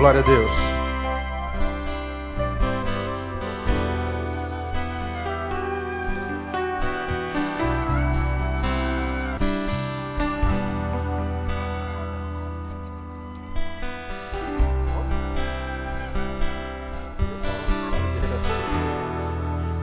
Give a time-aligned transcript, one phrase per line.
[0.00, 0.50] Glória a Deus.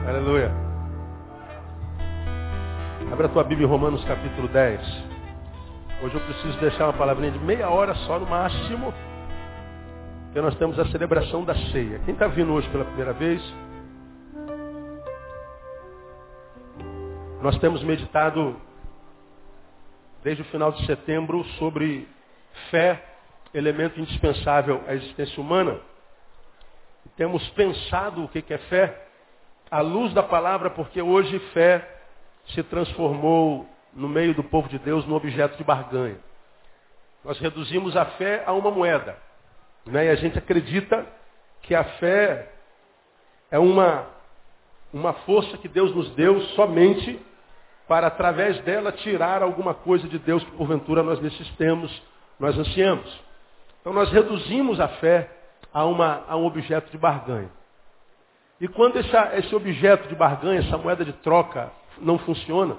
[0.04, 0.52] Aleluia.
[3.12, 4.80] Abra a tua Bíblia em Romanos capítulo 10.
[6.02, 8.92] Hoje eu preciso deixar uma palavrinha de meia hora só no máximo,
[10.42, 11.98] nós temos a celebração da ceia.
[12.04, 13.42] Quem está vindo hoje pela primeira vez?
[17.40, 18.60] Nós temos meditado
[20.22, 22.06] desde o final de setembro sobre
[22.70, 23.02] fé,
[23.54, 25.80] elemento indispensável à existência humana.
[27.16, 29.06] Temos pensado o que é fé
[29.70, 31.86] à luz da palavra, porque hoje fé
[32.48, 36.18] se transformou no meio do povo de Deus num objeto de barganha.
[37.24, 39.27] Nós reduzimos a fé a uma moeda.
[39.88, 40.06] Né?
[40.06, 41.06] E a gente acredita
[41.62, 42.50] que a fé
[43.50, 44.06] é uma,
[44.92, 47.20] uma força que Deus nos deu somente
[47.86, 52.02] para, através dela, tirar alguma coisa de Deus que, porventura, nós necessitemos,
[52.38, 53.20] nós ansiamos.
[53.80, 55.30] Então, nós reduzimos a fé
[55.72, 57.50] a, uma, a um objeto de barganha.
[58.60, 62.76] E quando essa, esse objeto de barganha, essa moeda de troca, não funciona,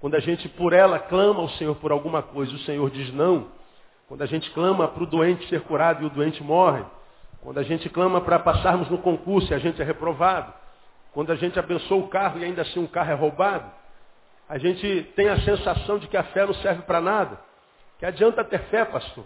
[0.00, 3.12] quando a gente por ela clama ao Senhor por alguma coisa e o Senhor diz
[3.12, 3.46] não,
[4.08, 6.82] quando a gente clama para o doente ser curado e o doente morre,
[7.42, 10.52] quando a gente clama para passarmos no concurso e a gente é reprovado,
[11.12, 13.70] quando a gente abençoa o carro e ainda assim um carro é roubado,
[14.48, 17.38] a gente tem a sensação de que a fé não serve para nada.
[17.98, 19.24] Que adianta ter fé, pastor?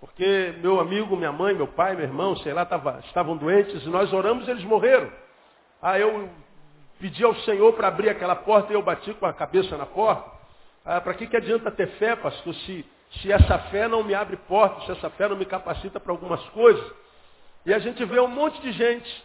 [0.00, 3.88] Porque meu amigo, minha mãe, meu pai, meu irmão, sei lá, tava, estavam doentes e
[3.88, 5.10] nós oramos e eles morreram.
[5.80, 6.28] Ah, eu
[6.98, 10.30] pedi ao Senhor para abrir aquela porta e eu bati com a cabeça na porta.
[10.84, 14.36] Ah, para que, que adianta ter fé, pastor, se, se essa fé não me abre
[14.36, 16.84] portas, se essa fé não me capacita para algumas coisas?
[17.66, 19.24] E a gente vê um monte de gente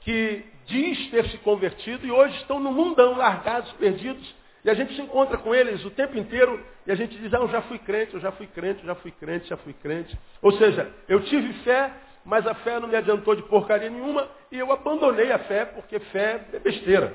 [0.00, 4.34] que diz ter se convertido e hoje estão no mundão, largados, perdidos.
[4.62, 7.38] E a gente se encontra com eles o tempo inteiro e a gente diz, ah,
[7.38, 10.16] eu já fui crente, eu já fui crente, eu já fui crente, já fui crente.
[10.42, 11.90] Ou seja, eu tive fé,
[12.24, 15.98] mas a fé não me adiantou de porcaria nenhuma e eu abandonei a fé porque
[15.98, 17.14] fé é besteira.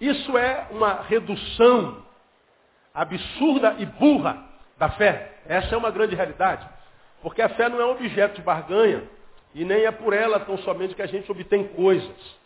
[0.00, 2.04] Isso é uma redução
[2.94, 4.44] absurda e burra
[4.78, 5.32] da fé.
[5.46, 6.66] Essa é uma grande realidade.
[7.20, 9.04] Porque a fé não é um objeto de barganha
[9.54, 12.36] e nem é por ela tão somente que a gente obtém coisas.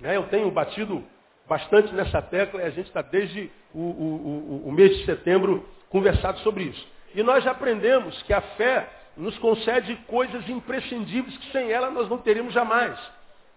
[0.00, 0.16] Né?
[0.16, 1.04] Eu tenho batido
[1.46, 5.68] bastante nessa tecla e a gente está desde o, o, o, o mês de setembro
[5.90, 6.88] conversado sobre isso.
[7.14, 12.08] E nós já aprendemos que a fé nos concede coisas imprescindíveis que sem ela nós
[12.08, 12.98] não teríamos jamais.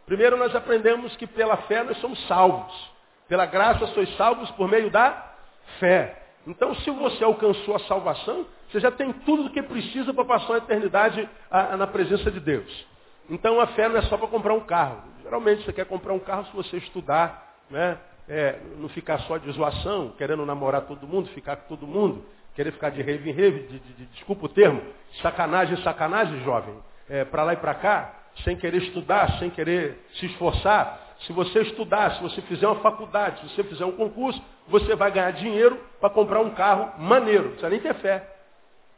[0.05, 2.91] Primeiro nós aprendemos que pela fé nós somos salvos.
[3.27, 5.33] Pela graça sois salvos por meio da
[5.79, 6.26] fé.
[6.47, 10.55] Então se você alcançou a salvação, você já tem tudo o que precisa para passar
[10.55, 11.29] a eternidade
[11.77, 12.87] na presença de Deus.
[13.29, 15.03] Então a fé não é só para comprar um carro.
[15.21, 17.97] Geralmente você quer comprar um carro se você estudar, né?
[18.29, 22.25] É, não ficar só de zoação, querendo namorar todo mundo, ficar com todo mundo,
[22.55, 24.81] querer ficar de rave em rave, de, de, de, desculpa o termo,
[25.21, 26.75] sacanagem, sacanagem, jovem,
[27.09, 31.06] é, para lá e para cá, sem querer estudar, sem querer se esforçar.
[31.21, 35.11] Se você estudar, se você fizer uma faculdade, se você fizer um concurso, você vai
[35.11, 37.43] ganhar dinheiro para comprar um carro maneiro.
[37.43, 38.35] Não precisa nem ter fé.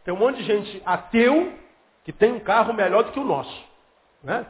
[0.03, 1.53] Tem um monte de gente ateu
[2.03, 3.63] que tem um carro melhor do que o nosso.
[4.23, 4.45] Né?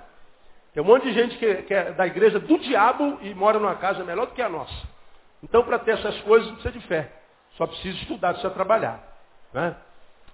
[0.73, 3.75] Tem um monte de gente que, que é da igreja do diabo e mora numa
[3.75, 4.87] casa melhor do que a nossa.
[5.43, 7.11] Então, para ter essas coisas, precisa de fé.
[7.55, 9.01] Só precisa estudar, precisa trabalhar.
[9.53, 9.75] Né?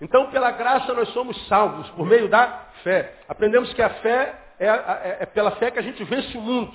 [0.01, 3.15] Então, pela graça, nós somos salvos por meio da fé.
[3.27, 6.73] Aprendemos que a fé é, é, é, pela fé que a gente vence o mundo.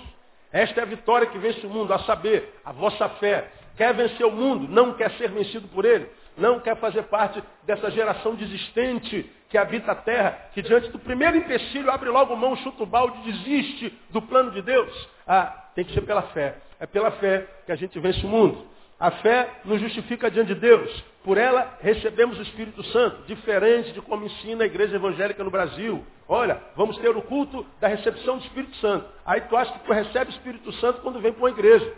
[0.52, 3.48] Esta é a vitória que vence o mundo, a saber, a vossa fé.
[3.76, 7.90] Quer vencer o mundo, não quer ser vencido por ele, não quer fazer parte dessa
[7.90, 12.82] geração desistente que habita a terra, que diante do primeiro empecilho abre logo mão, chuta
[12.82, 15.08] o balde, desiste do plano de Deus.
[15.26, 16.56] Ah, tem que ser pela fé.
[16.78, 18.66] É pela fé que a gente vence o mundo.
[19.00, 21.04] A fé nos justifica diante de Deus.
[21.24, 26.04] Por ela recebemos o Espírito Santo, diferente de como ensina a igreja evangélica no Brasil.
[26.28, 29.06] Olha, vamos ter o culto da recepção do Espírito Santo.
[29.24, 31.90] Aí tu acha que tu recebe o Espírito Santo quando vem para uma igreja.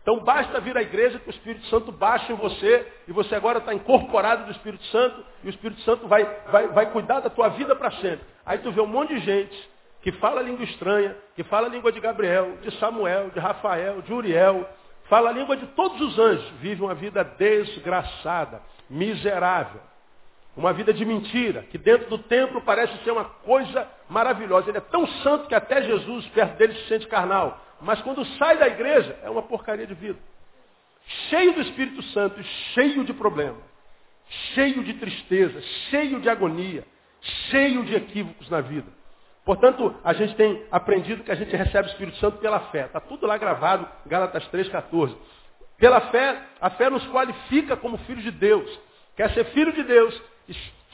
[0.00, 3.58] Então basta vir à igreja que o Espírito Santo baixa em você e você agora
[3.58, 7.48] está incorporado do Espírito Santo e o Espírito Santo vai, vai, vai cuidar da tua
[7.48, 8.24] vida para sempre.
[8.46, 9.70] Aí tu vê um monte de gente
[10.02, 14.68] que fala língua estranha, que fala língua de Gabriel, de Samuel, de Rafael, de Uriel,
[15.14, 19.80] fala a língua de todos os anjos, vive uma vida desgraçada, miserável.
[20.56, 24.70] Uma vida de mentira, que dentro do templo parece ser uma coisa maravilhosa.
[24.70, 27.64] Ele é tão santo que até Jesus, perto dele, se sente carnal.
[27.80, 30.18] Mas quando sai da igreja, é uma porcaria de vida.
[31.28, 32.42] Cheio do Espírito Santo,
[32.74, 33.58] cheio de problema,
[34.54, 35.60] cheio de tristeza,
[35.90, 36.84] cheio de agonia,
[37.20, 38.90] cheio de equívocos na vida.
[39.44, 42.86] Portanto, a gente tem aprendido que a gente recebe o Espírito Santo pela fé.
[42.86, 45.14] Está tudo lá gravado, Gálatas 3,14.
[45.76, 48.80] Pela fé, a fé nos qualifica como filhos de Deus.
[49.16, 50.22] Quer ser filho de Deus,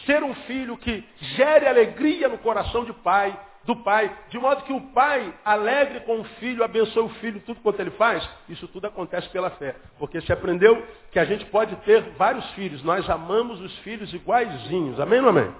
[0.04, 1.04] ser um filho que
[1.36, 6.20] gere alegria no coração de pai, do pai, de modo que o pai, alegre com
[6.20, 9.76] o filho, abençoe o filho, tudo quanto ele faz, isso tudo acontece pela fé.
[9.98, 10.82] Porque se aprendeu
[11.12, 14.98] que a gente pode ter vários filhos, nós amamos os filhos iguaizinhos.
[14.98, 15.54] Amém ou amém?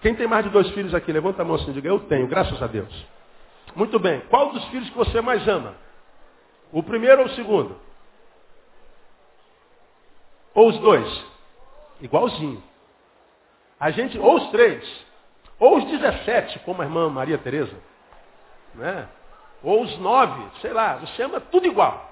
[0.00, 1.12] Quem tem mais de dois filhos aqui?
[1.12, 3.06] Levanta a mão assim e diga, eu tenho, graças a Deus.
[3.74, 4.20] Muito bem.
[4.28, 5.74] Qual dos filhos que você mais ama?
[6.72, 7.76] O primeiro ou o segundo?
[10.54, 11.24] Ou os dois?
[12.00, 12.62] Igualzinho.
[13.78, 15.06] A gente, ou os três.
[15.58, 17.76] Ou os 17, como a irmã Maria Tereza.
[18.74, 19.06] Né?
[19.62, 22.10] Ou os nove, sei lá, você ama tudo igual.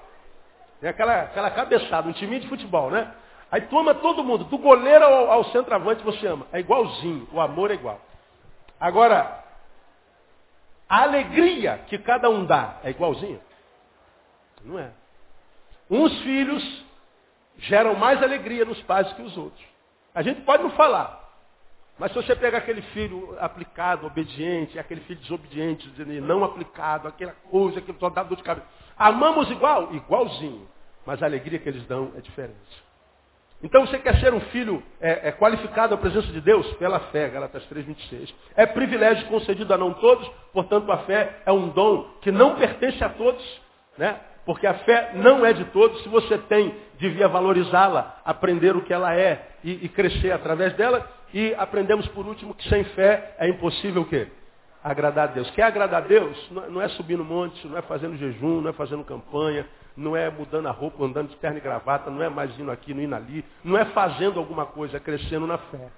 [0.79, 3.11] Tem aquela, aquela cabeçada, um time de futebol, né?
[3.51, 6.45] Aí tu ama todo mundo, do goleiro ao, ao centroavante você ama.
[6.51, 7.99] É igualzinho, o amor é igual.
[8.79, 9.43] Agora,
[10.87, 13.41] a alegria que cada um dá é igualzinho?
[14.63, 14.91] Não é.
[15.89, 16.85] Uns filhos
[17.57, 19.63] geram mais alegria nos pais que os outros.
[20.13, 21.17] A gente pode não falar.
[21.97, 25.91] Mas se você pegar aquele filho aplicado, obediente, aquele filho desobediente,
[26.21, 28.65] não aplicado, aquela coisa que só dá dor de cabeça.
[28.97, 29.93] Amamos igual?
[29.93, 30.67] Igualzinho.
[31.05, 32.88] Mas a alegria que eles dão é diferente.
[33.61, 36.65] Então você quer ser um filho é, é qualificado à presença de Deus?
[36.73, 38.33] Pela fé, Galatas 3,26.
[38.55, 43.03] É privilégio concedido a não todos, portanto a fé é um dom que não pertence
[43.03, 43.61] a todos,
[43.97, 44.17] né?
[44.45, 46.01] Porque a fé não é de todos.
[46.01, 51.07] Se você tem, devia valorizá-la, aprender o que ela é e, e crescer através dela.
[51.33, 54.27] E aprendemos por último que sem fé é impossível o quê?
[54.83, 55.51] Agradar a Deus.
[55.51, 56.49] Quer agradar a Deus?
[56.49, 59.67] Não é subir no monte, não é fazendo jejum, não é fazendo campanha,
[59.99, 62.93] não é mudando a roupa, andando de terno e gravata, não é mais indo aqui,
[62.93, 65.89] não indo ali, não é fazendo alguma coisa, é crescendo na fé.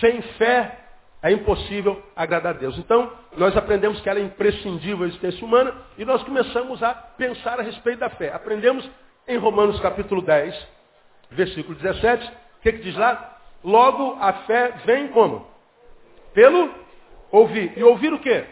[0.00, 0.84] Sem fé
[1.22, 2.76] é impossível agradar a Deus.
[2.78, 7.60] Então, nós aprendemos que ela é imprescindível à existência humana e nós começamos a pensar
[7.60, 8.32] a respeito da fé.
[8.32, 8.88] Aprendemos
[9.26, 10.68] em Romanos capítulo 10,
[11.30, 13.36] versículo 17, o que, que diz lá?
[13.62, 15.46] Logo, a fé vem como?
[16.34, 16.74] Pelo
[17.30, 17.72] ouvir.
[17.76, 18.44] E ouvir o quê?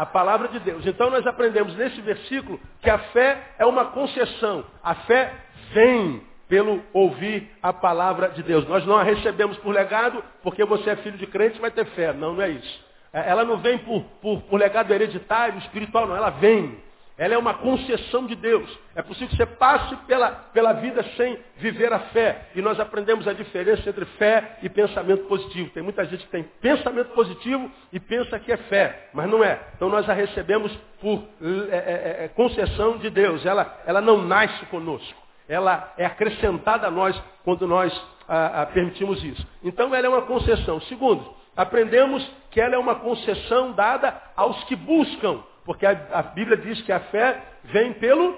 [0.00, 0.86] A palavra de Deus.
[0.86, 4.64] Então nós aprendemos nesse versículo que a fé é uma concessão.
[4.82, 5.30] A fé
[5.74, 8.66] vem pelo ouvir a palavra de Deus.
[8.66, 12.14] Nós não a recebemos por legado, porque você é filho de crente vai ter fé.
[12.14, 12.84] Não, não é isso.
[13.12, 16.16] É, ela não vem por, por, por legado hereditário, espiritual, não.
[16.16, 16.82] Ela vem.
[17.20, 18.66] Ela é uma concessão de Deus.
[18.94, 22.48] É possível que você passe pela, pela vida sem viver a fé.
[22.54, 25.68] E nós aprendemos a diferença entre fé e pensamento positivo.
[25.68, 29.60] Tem muita gente que tem pensamento positivo e pensa que é fé, mas não é.
[29.76, 33.44] Então nós a recebemos por é, é, é, é concessão de Deus.
[33.44, 35.20] Ela, ela não nasce conosco.
[35.46, 37.92] Ela é acrescentada a nós quando nós
[38.26, 39.46] a, a, permitimos isso.
[39.62, 40.80] Então ela é uma concessão.
[40.82, 45.42] Segundo, aprendemos que ela é uma concessão dada aos que buscam.
[45.70, 48.36] Porque a, a Bíblia diz que a fé vem pelo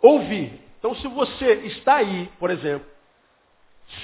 [0.00, 0.58] ouvir.
[0.78, 2.88] Então, se você está aí, por exemplo,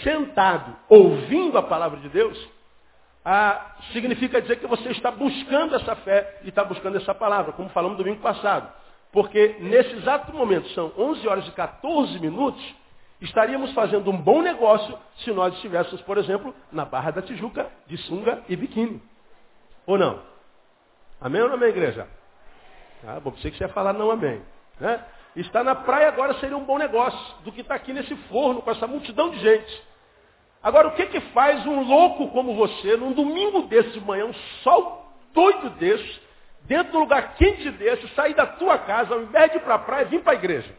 [0.02, 2.38] sentado, ouvindo a palavra de Deus,
[3.24, 7.70] ah, significa dizer que você está buscando essa fé e está buscando essa palavra, como
[7.70, 8.70] falamos domingo passado.
[9.10, 12.62] Porque nesse exato momento, são 11 horas e 14 minutos,
[13.22, 17.96] estaríamos fazendo um bom negócio se nós estivéssemos, por exemplo, na Barra da Tijuca, de
[17.96, 19.00] sunga e biquíni.
[19.86, 20.20] Ou não?
[21.18, 22.06] Amém ou não amém, igreja?
[23.06, 24.42] Ah, bom, pensei que você ia falar não amém.
[24.80, 25.04] Né?
[25.36, 28.70] Estar na praia agora seria um bom negócio do que estar aqui nesse forno com
[28.70, 29.82] essa multidão de gente.
[30.62, 34.34] Agora, o que que faz um louco como você, num domingo desse de manhã, um
[34.62, 36.20] sol doido desse,
[36.62, 39.74] dentro de um lugar quente desse, sair da tua casa, ao invés de ir para
[39.74, 40.74] a praia, vir para a igreja?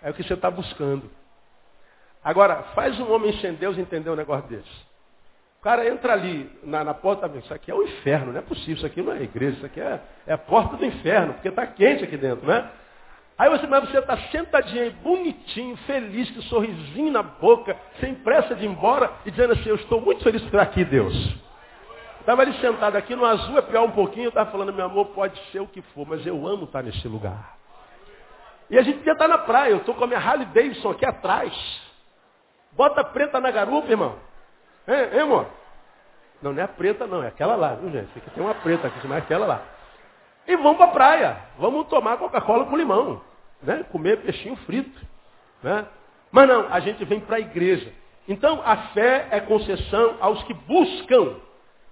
[0.00, 1.10] É o que você está buscando.
[2.22, 4.91] Agora, faz um homem sem Deus entender um negócio desse.
[5.62, 8.74] O cara entra ali na, na porta, isso aqui é o inferno, não é possível,
[8.74, 11.64] isso aqui não é igreja, isso aqui é, é a porta do inferno, porque está
[11.64, 12.68] quente aqui dentro, né?
[13.38, 18.12] Aí você, mas você está sentadinho aí, bonitinho, feliz, com um sorrisinho na boca, sem
[18.12, 21.14] pressa de ir embora, e dizendo assim, eu estou muito feliz por estar aqui, Deus.
[22.18, 25.40] Estava ali sentado aqui no azul, é pior um pouquinho, estava falando, meu amor, pode
[25.52, 27.56] ser o que for, mas eu amo estar nesse lugar.
[28.68, 31.06] E a gente podia estar na praia, eu estou com a minha Harley Davidson aqui
[31.06, 31.54] atrás.
[32.72, 34.31] Bota preta na garupa, irmão.
[34.86, 35.46] É, amor?
[36.42, 38.12] Não, não é a preta não, é aquela lá, viu gente?
[38.12, 39.62] Tem que ter uma preta aqui, mas é aquela lá.
[40.46, 41.36] E vamos para a praia.
[41.58, 43.22] Vamos tomar Coca-Cola com limão.
[43.62, 43.84] Né?
[43.92, 45.00] Comer peixinho frito.
[45.62, 45.86] Né?
[46.32, 47.92] Mas não, a gente vem para a igreja.
[48.26, 51.36] Então a fé é concessão aos que buscam.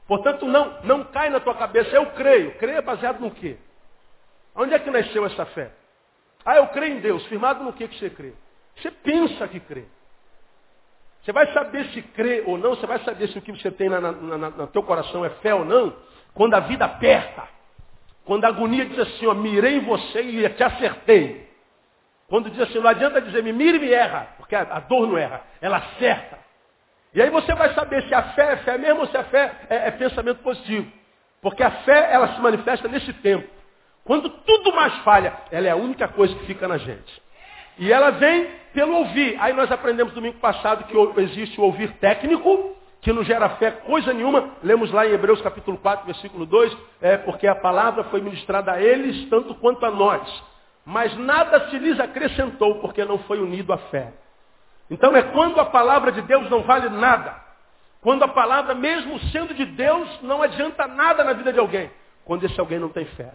[0.08, 2.52] Portanto, não, não cai na tua cabeça, eu creio.
[2.58, 3.56] Creio é baseado no quê?
[4.54, 5.70] Onde é que nasceu essa fé?
[6.44, 7.24] Ah, eu creio em Deus.
[7.26, 8.32] Firmado no que, que você crê?
[8.76, 9.84] Você pensa que crê.
[11.22, 13.88] Você vai saber se crê ou não, você vai saber se o que você tem
[13.88, 15.94] na, na, na, no teu coração é fé ou não,
[16.34, 17.44] quando a vida aperta.
[18.24, 21.48] Quando a agonia diz assim, ó, mirei em você e te acertei.
[22.28, 25.06] Quando diz assim, não adianta dizer, me mire e me erra, porque a, a dor
[25.06, 26.38] não erra, ela acerta.
[27.12, 29.52] E aí você vai saber se a fé é fé mesmo ou se a fé
[29.68, 30.90] é, é pensamento positivo.
[31.42, 33.48] Porque a fé, ela se manifesta nesse tempo.
[34.04, 37.22] Quando tudo mais falha, ela é a única coisa que fica na gente.
[37.80, 39.38] E ela vem pelo ouvir.
[39.40, 44.12] Aí nós aprendemos domingo passado que existe o ouvir técnico, que não gera fé coisa
[44.12, 44.50] nenhuma.
[44.62, 48.82] Lemos lá em Hebreus capítulo 4, versículo 2, é, porque a palavra foi ministrada a
[48.82, 50.44] eles tanto quanto a nós.
[50.84, 54.12] Mas nada se lhes acrescentou, porque não foi unido à fé.
[54.90, 57.34] Então é quando a palavra de Deus não vale nada.
[58.02, 61.90] Quando a palavra, mesmo sendo de Deus, não adianta nada na vida de alguém.
[62.26, 63.32] Quando esse alguém não tem fé.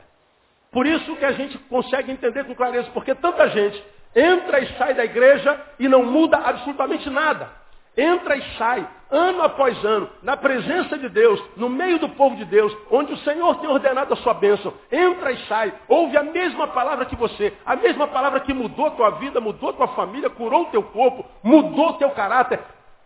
[0.71, 4.93] Por isso que a gente consegue entender com clareza, porque tanta gente entra e sai
[4.93, 7.65] da igreja e não muda absolutamente nada
[7.97, 12.45] entra e sai, ano após ano, na presença de Deus, no meio do povo de
[12.45, 16.67] Deus, onde o Senhor tem ordenado a sua bênção, entra e sai, ouve a mesma
[16.67, 20.63] palavra que você, a mesma palavra que mudou a tua vida, mudou tua família, curou
[20.63, 22.59] o teu corpo, mudou o teu caráter,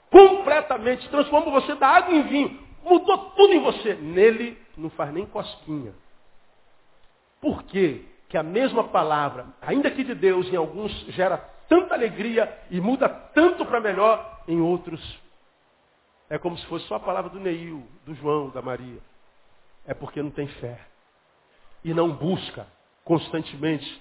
[0.10, 3.94] completamente, transformou você da água em vinho, mudou tudo em você.
[3.94, 5.94] Nele não faz nem cosquinha.
[7.40, 8.02] Por quê?
[8.30, 13.10] Que a mesma palavra, ainda que de Deus, em alguns gera tanta alegria e muda
[13.10, 15.02] tanto para melhor, em outros
[16.30, 19.00] é como se fosse só a palavra do Neil, do João, da Maria.
[19.86, 20.80] É porque não tem fé.
[21.84, 22.68] E não busca
[23.04, 24.00] constantemente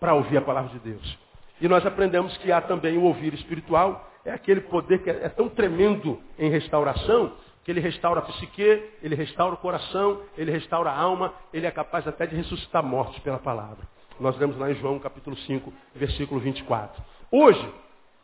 [0.00, 1.18] para ouvir a palavra de Deus.
[1.60, 5.48] E nós aprendemos que há também o ouvir espiritual, é aquele poder que é tão
[5.48, 7.32] tremendo em restauração,
[7.66, 11.70] que ele restaura a psique, ele restaura o coração, ele restaura a alma, ele é
[11.72, 13.78] capaz até de ressuscitar mortos pela palavra.
[14.20, 17.02] Nós lemos lá em João capítulo 5, versículo 24.
[17.28, 17.74] Hoje,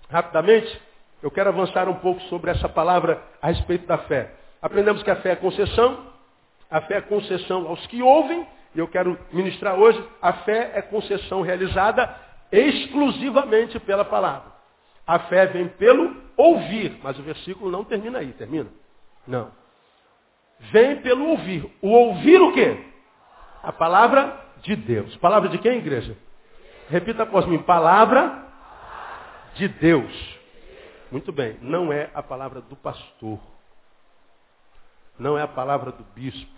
[0.09, 0.81] rapidamente,
[1.21, 4.33] eu quero avançar um pouco sobre essa palavra a respeito da fé.
[4.63, 6.07] Aprendemos que a fé é concessão,
[6.71, 8.47] a fé é concessão aos que ouvem,
[8.77, 12.15] e eu quero ministrar hoje, a fé é concessão realizada
[12.53, 14.53] exclusivamente pela palavra.
[15.05, 18.69] A fé vem pelo ouvir, mas o versículo não termina aí, termina?
[19.27, 19.51] Não.
[20.71, 21.71] Vem pelo ouvir.
[21.81, 22.85] O ouvir o quê?
[23.63, 25.17] A palavra de Deus.
[25.17, 26.17] Palavra de quem, igreja?
[26.89, 27.59] Repita após mim.
[27.59, 28.47] Palavra
[29.55, 30.39] de Deus.
[31.11, 31.59] Muito bem.
[31.61, 33.39] Não é a palavra do pastor.
[35.19, 36.51] Não é a palavra do bispo,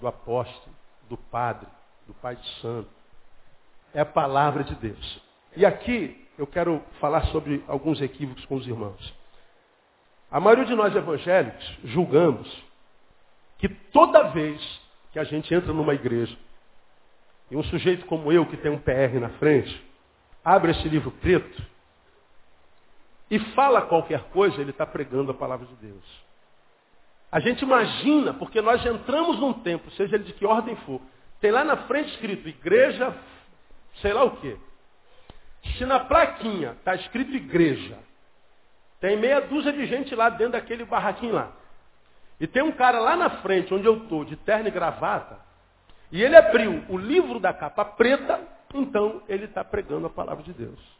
[0.00, 0.74] do apóstolo,
[1.08, 1.68] do padre,
[2.06, 2.90] do pai de santo.
[3.92, 5.22] É a palavra de Deus.
[5.56, 9.17] E aqui eu quero falar sobre alguns equívocos com os irmãos.
[10.30, 12.48] A maioria de nós evangélicos julgamos
[13.58, 14.60] que toda vez
[15.12, 16.36] que a gente entra numa igreja
[17.50, 19.84] e um sujeito como eu, que tem um PR na frente,
[20.44, 21.62] abre esse livro preto
[23.30, 26.04] e fala qualquer coisa, ele está pregando a palavra de Deus.
[27.30, 31.00] A gente imagina, porque nós entramos num tempo, seja ele de que ordem for,
[31.40, 33.14] tem lá na frente escrito igreja,
[34.00, 34.56] sei lá o quê.
[35.76, 37.98] Se na plaquinha está escrito igreja,
[39.00, 41.52] tem meia dúzia de gente lá dentro daquele barraquinho lá.
[42.40, 45.38] E tem um cara lá na frente, onde eu estou, de terno e gravata,
[46.10, 48.40] e ele abriu o livro da capa preta,
[48.74, 50.98] então ele está pregando a palavra de Deus.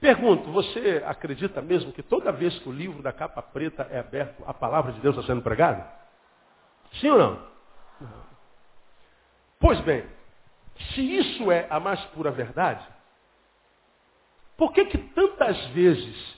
[0.00, 4.44] Pergunto, você acredita mesmo que toda vez que o livro da capa preta é aberto,
[4.46, 5.90] a palavra de Deus está sendo pregada?
[7.00, 7.42] Sim ou não?
[8.00, 8.26] não?
[9.58, 10.04] Pois bem,
[10.94, 12.86] se isso é a mais pura verdade,
[14.56, 16.36] por que que tantas vezes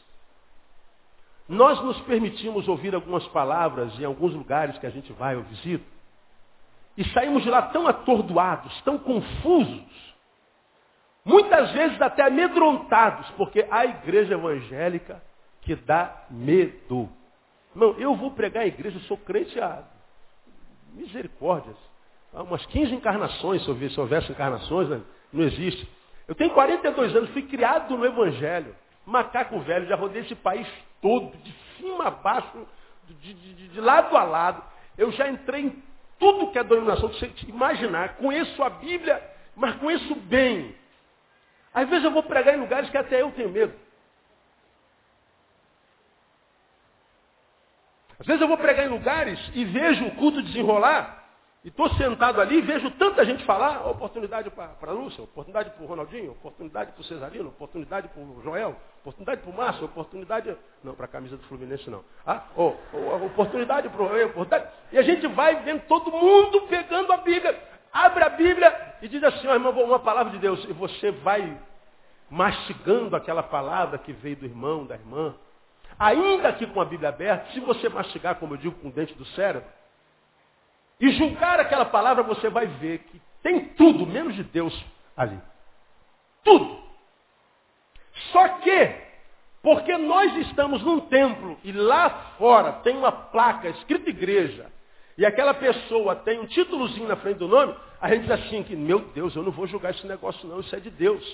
[1.48, 5.84] nós nos permitimos ouvir algumas palavras em alguns lugares que a gente vai ou visita,
[6.96, 10.14] e saímos de lá tão atordoados, tão confusos,
[11.25, 15.22] muitas vezes até amedrontados, porque a igreja evangélica
[15.62, 17.08] que dá medo.
[17.75, 19.84] Não, eu vou pregar a igreja, eu sou crente há
[20.92, 21.76] misericórdias.
[22.34, 25.00] Há umas 15 encarnações, se, houvesse, se houvesse encarnações, né?
[25.32, 25.88] não existe.
[26.28, 28.76] Eu tenho 42 anos, fui criado no Evangelho.
[29.06, 30.68] Macaco velho, já rodei esse país
[31.00, 32.68] todo, de cima a baixo,
[33.08, 34.62] de, de, de lado a lado.
[34.99, 35.82] Eu já entrei em
[36.18, 38.16] tudo que é dominação que você imaginar.
[38.16, 39.23] Conheço a Bíblia,
[39.56, 40.76] mas conheço bem.
[41.73, 43.73] Às vezes eu vou pregar em lugares que até eu tenho medo.
[48.20, 51.17] Às vezes eu vou pregar em lugares e vejo o culto desenrolar
[51.68, 55.84] e estou sentado ali e vejo tanta gente falar, oportunidade para a Lúcia, oportunidade para
[55.84, 60.56] o Ronaldinho, oportunidade para o Cesarino, oportunidade para o Joel, oportunidade para o Márcio, oportunidade.
[60.82, 62.02] Não, para a camisa do Fluminense não.
[62.26, 64.66] Ah, oh, oh, oportunidade para o oportunidade.
[64.90, 67.62] E a gente vai vendo todo mundo pegando a Bíblia.
[67.92, 70.64] Abre a Bíblia e diz assim, ó, irmão, uma palavra de Deus.
[70.64, 71.54] E você vai
[72.30, 75.34] mastigando aquela palavra que veio do irmão, da irmã,
[75.98, 79.12] ainda que com a Bíblia aberta, se você mastigar, como eu digo, com o dente
[79.12, 79.68] do cérebro,
[81.00, 84.75] e julgar aquela palavra, você vai ver que tem tudo, menos de Deus
[85.17, 85.40] ali.
[86.43, 86.83] Tudo.
[88.33, 88.95] Só que,
[89.62, 94.71] porque nós estamos num templo e lá fora tem uma placa escrita igreja,
[95.17, 98.76] e aquela pessoa tem um títulozinho na frente do nome, a gente diz assim que,
[98.76, 101.25] meu Deus, eu não vou julgar esse negócio não, isso é de Deus.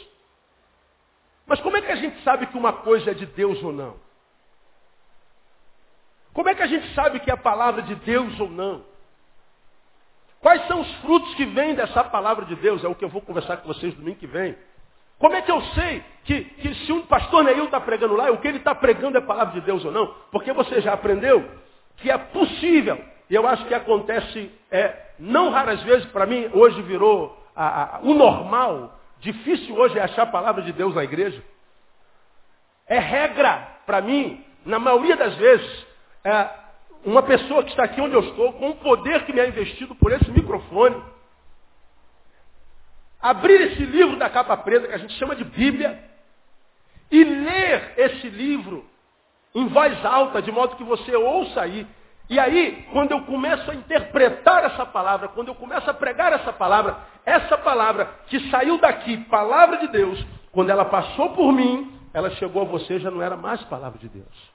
[1.46, 3.96] Mas como é que a gente sabe que uma coisa é de Deus ou não?
[6.32, 8.84] Como é que a gente sabe que é a palavra de Deus ou não?
[10.44, 12.84] Quais são os frutos que vêm dessa palavra de Deus?
[12.84, 14.54] É o que eu vou conversar com vocês domingo que vem.
[15.18, 18.36] Como é que eu sei que, que se um pastor Neil está pregando lá, o
[18.36, 20.06] que ele está pregando é palavra de Deus ou não?
[20.30, 21.48] Porque você já aprendeu
[21.96, 26.82] que é possível, e eu acho que acontece é, não raras vezes, para mim, hoje
[26.82, 31.42] virou a, a, o normal, difícil hoje é achar a palavra de Deus na igreja.
[32.86, 35.86] É regra, para mim, na maioria das vezes,
[36.22, 36.48] é,
[37.04, 39.94] uma pessoa que está aqui onde eu estou, com o poder que me é investido
[39.94, 40.96] por esse microfone,
[43.20, 46.02] abrir esse livro da capa preta, que a gente chama de Bíblia,
[47.10, 48.84] e ler esse livro
[49.54, 51.86] em voz alta, de modo que você ouça aí.
[52.28, 56.52] E aí, quando eu começo a interpretar essa palavra, quando eu começo a pregar essa
[56.52, 62.30] palavra, essa palavra que saiu daqui, palavra de Deus, quando ela passou por mim, ela
[62.30, 64.53] chegou a você, já não era mais palavra de Deus.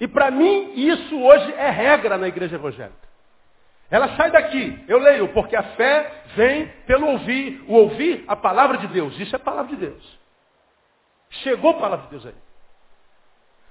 [0.00, 3.10] E para mim, isso hoje é regra na igreja evangélica.
[3.90, 8.78] Ela sai daqui, eu leio, porque a fé vem pelo ouvir, o ouvir a palavra
[8.78, 9.18] de Deus.
[9.18, 10.18] Isso é palavra de Deus.
[11.42, 12.34] Chegou a palavra de Deus aí.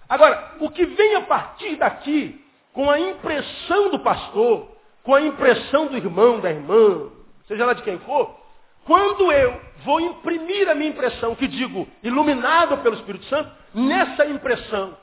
[0.07, 2.43] Agora, o que vem a partir daqui,
[2.73, 4.69] com a impressão do pastor,
[5.03, 7.09] com a impressão do irmão, da irmã,
[7.47, 8.37] seja lá de quem for,
[8.85, 14.97] quando eu vou imprimir a minha impressão, que digo, iluminado pelo Espírito Santo, nessa impressão,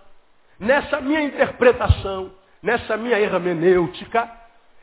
[0.58, 4.30] nessa minha interpretação, nessa minha hermenêutica,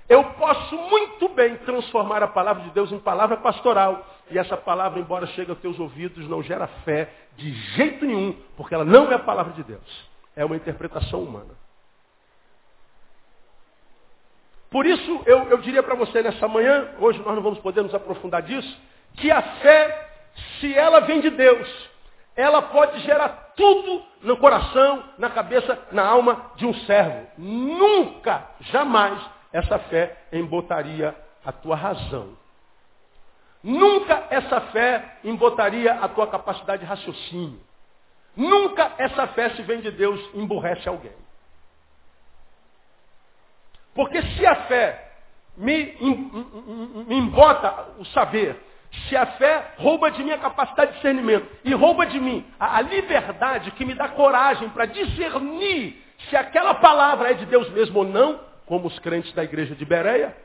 [0.07, 4.05] eu posso muito bem transformar a palavra de Deus em palavra pastoral.
[4.29, 8.73] E essa palavra, embora chegue aos teus ouvidos, não gera fé de jeito nenhum, porque
[8.73, 10.09] ela não é a palavra de Deus.
[10.35, 11.53] É uma interpretação humana.
[14.69, 17.93] Por isso, eu, eu diria para você nessa manhã, hoje nós não vamos poder nos
[17.93, 18.81] aprofundar disso,
[19.15, 20.09] que a fé,
[20.59, 21.89] se ela vem de Deus,
[22.35, 27.27] ela pode gerar tudo no coração, na cabeça, na alma de um servo.
[27.37, 29.19] Nunca, jamais,
[29.51, 31.15] essa fé embotaria
[31.45, 32.35] a tua razão.
[33.63, 37.59] Nunca essa fé embotaria a tua capacidade de raciocínio.
[38.35, 41.13] Nunca essa fé, se vem de Deus, emburrece alguém.
[43.93, 45.11] Porque se a fé
[45.55, 45.95] me,
[47.07, 48.59] me embota o saber,
[49.07, 52.77] se a fé rouba de mim a capacidade de discernimento e rouba de mim a,
[52.77, 57.99] a liberdade que me dá coragem para discernir se aquela palavra é de Deus mesmo
[57.99, 60.35] ou não, como os crentes da igreja de Bereia,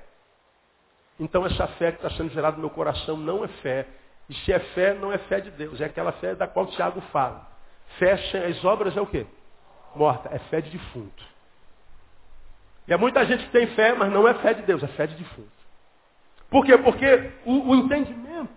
[1.19, 3.87] então essa fé que está sendo gerada no meu coração não é fé.
[4.29, 7.01] E se é fé, não é fé de Deus, é aquela fé da qual Tiago
[7.13, 7.47] fala.
[7.99, 9.27] Fé sem as obras é o quê?
[9.95, 11.25] Morta, é fé de defunto.
[12.87, 15.07] E há muita gente que tem fé, mas não é fé de Deus, é fé
[15.07, 15.58] de defunto.
[16.51, 16.79] Por quê?
[16.79, 18.51] Porque o, o entendimento,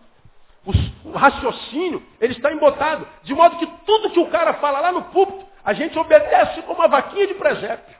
[0.66, 3.08] o, o, raciocínio, ele está embotado.
[3.24, 6.80] De modo que tudo que o cara fala lá no púlpito, a gente obedece como
[6.80, 7.96] uma vaquinha de presépio.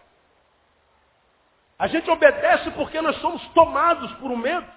[1.78, 4.68] A gente obedece porque nós somos tomados por um medo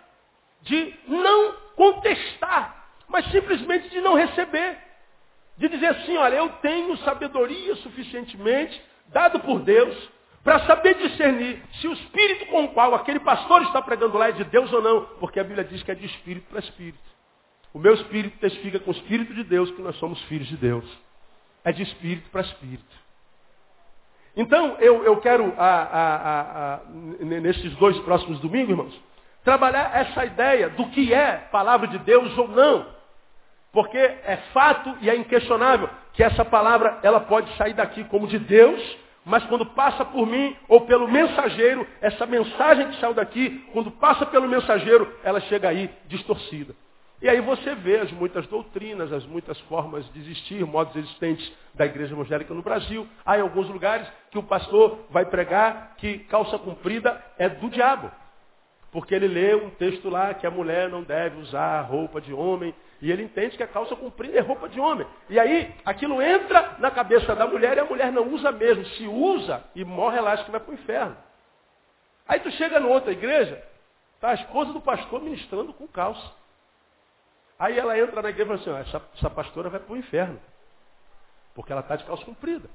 [0.62, 4.78] de não contestar, mas simplesmente de não receber.
[5.56, 10.10] De dizer assim, olha, eu tenho sabedoria suficientemente, dado por Deus,
[10.44, 14.32] para saber discernir se o espírito com o qual aquele pastor está pregando lá é
[14.32, 16.98] de Deus ou não, porque a Bíblia diz que é de espírito para espírito.
[17.72, 20.84] O meu espírito testifica com o espírito de Deus que nós somos filhos de Deus.
[21.64, 23.04] É de espírito para espírito.
[24.36, 29.00] Então, eu, eu quero, a, a, a, nesses dois próximos domingos, irmãos,
[29.42, 32.86] trabalhar essa ideia do que é palavra de Deus ou não.
[33.72, 38.38] Porque é fato e é inquestionável que essa palavra ela pode sair daqui como de
[38.38, 43.90] Deus mas quando passa por mim ou pelo mensageiro, essa mensagem que saiu daqui, quando
[43.90, 46.74] passa pelo mensageiro, ela chega aí distorcida.
[47.22, 51.86] E aí você vê as muitas doutrinas, as muitas formas de existir, modos existentes da
[51.86, 53.08] igreja evangélica no Brasil.
[53.24, 58.10] Há em alguns lugares que o pastor vai pregar que calça comprida é do diabo.
[58.92, 62.74] Porque ele lê um texto lá que a mulher não deve usar roupa de homem
[63.04, 65.06] e ele entende que a calça comprida é roupa de homem.
[65.28, 68.82] E aí, aquilo entra na cabeça da mulher e a mulher não usa mesmo.
[68.86, 71.14] Se usa e morre, ela acha que vai para o inferno.
[72.26, 73.62] Aí tu chega em outra igreja,
[74.18, 76.32] tá a esposa do pastor ministrando com calça.
[77.58, 80.40] Aí ela entra na igreja e fala assim, essa, essa pastora vai para o inferno.
[81.54, 82.70] Porque ela está de calça comprida.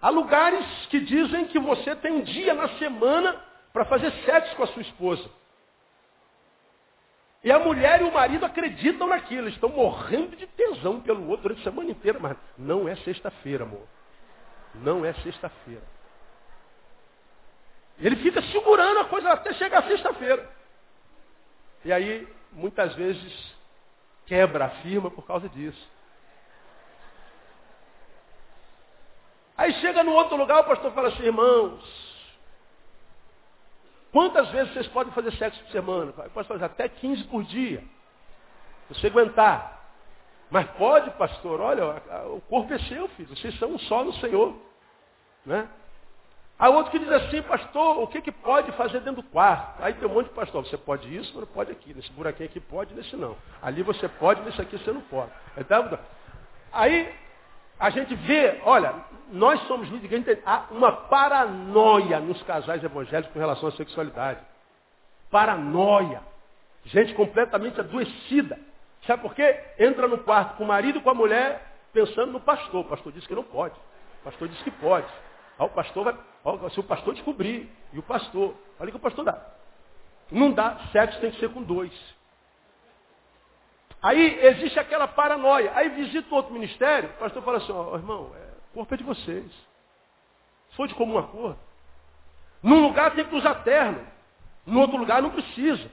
[0.00, 3.34] Há lugares que dizem que você tem um dia na semana
[3.72, 5.28] para fazer sexo com a sua esposa.
[7.44, 11.60] E a mulher e o marido acreditam naquilo, estão morrendo de tesão pelo outro durante
[11.60, 13.86] a semana inteira, mas não é sexta-feira, amor.
[14.76, 15.82] Não é sexta-feira.
[17.98, 20.50] Ele fica segurando a coisa até chegar sexta-feira.
[21.84, 23.54] E aí, muitas vezes,
[24.24, 25.88] quebra a firma por causa disso.
[29.54, 32.03] Aí chega no outro lugar, o pastor fala assim, irmãos,
[34.14, 36.12] quantas vezes vocês podem fazer sexo por semana?
[36.32, 37.82] Posso fazer até 15 por dia.
[38.88, 39.74] Você aguentar.
[40.48, 43.36] Mas pode, pastor, olha, o corpo é seu, filho.
[43.36, 44.54] Vocês são um só no Senhor.
[45.44, 45.68] Né?
[46.56, 49.82] Há outro que diz assim, pastor, o que, que pode fazer dentro do quarto?
[49.82, 51.92] Aí tem um monte de pastor, você pode isso, mas não pode aqui.
[51.92, 53.36] Nesse buraquinho aqui pode, nesse não.
[53.60, 55.32] Ali você pode, nesse aqui você não pode.
[55.56, 55.98] Então,
[56.72, 57.12] aí
[57.84, 58.94] a gente vê, olha,
[59.30, 64.40] nós somos líderes, há uma paranoia nos casais evangélicos com relação à sexualidade.
[65.30, 66.22] Paranoia.
[66.86, 68.58] Gente completamente adoecida.
[69.06, 69.60] Sabe por quê?
[69.78, 71.60] Entra no quarto com o marido e com a mulher
[71.92, 72.86] pensando no pastor.
[72.86, 73.74] O pastor disse que não pode.
[73.74, 75.06] O pastor disse que pode.
[75.58, 79.26] Aí o pastor vai, se o pastor descobrir, e o pastor, olha que o pastor
[79.26, 79.38] dá.
[80.30, 81.92] Não dá, sexo tem que ser com dois.
[84.04, 85.72] Aí existe aquela paranoia.
[85.74, 88.98] Aí visita outro ministério, o pastor fala assim, ó, oh, irmão, é, o corpo é
[88.98, 89.50] de vocês.
[90.72, 91.58] Foi de comum acordo.
[92.62, 94.06] Num lugar tem que usar terno.
[94.66, 95.90] No outro lugar não precisa.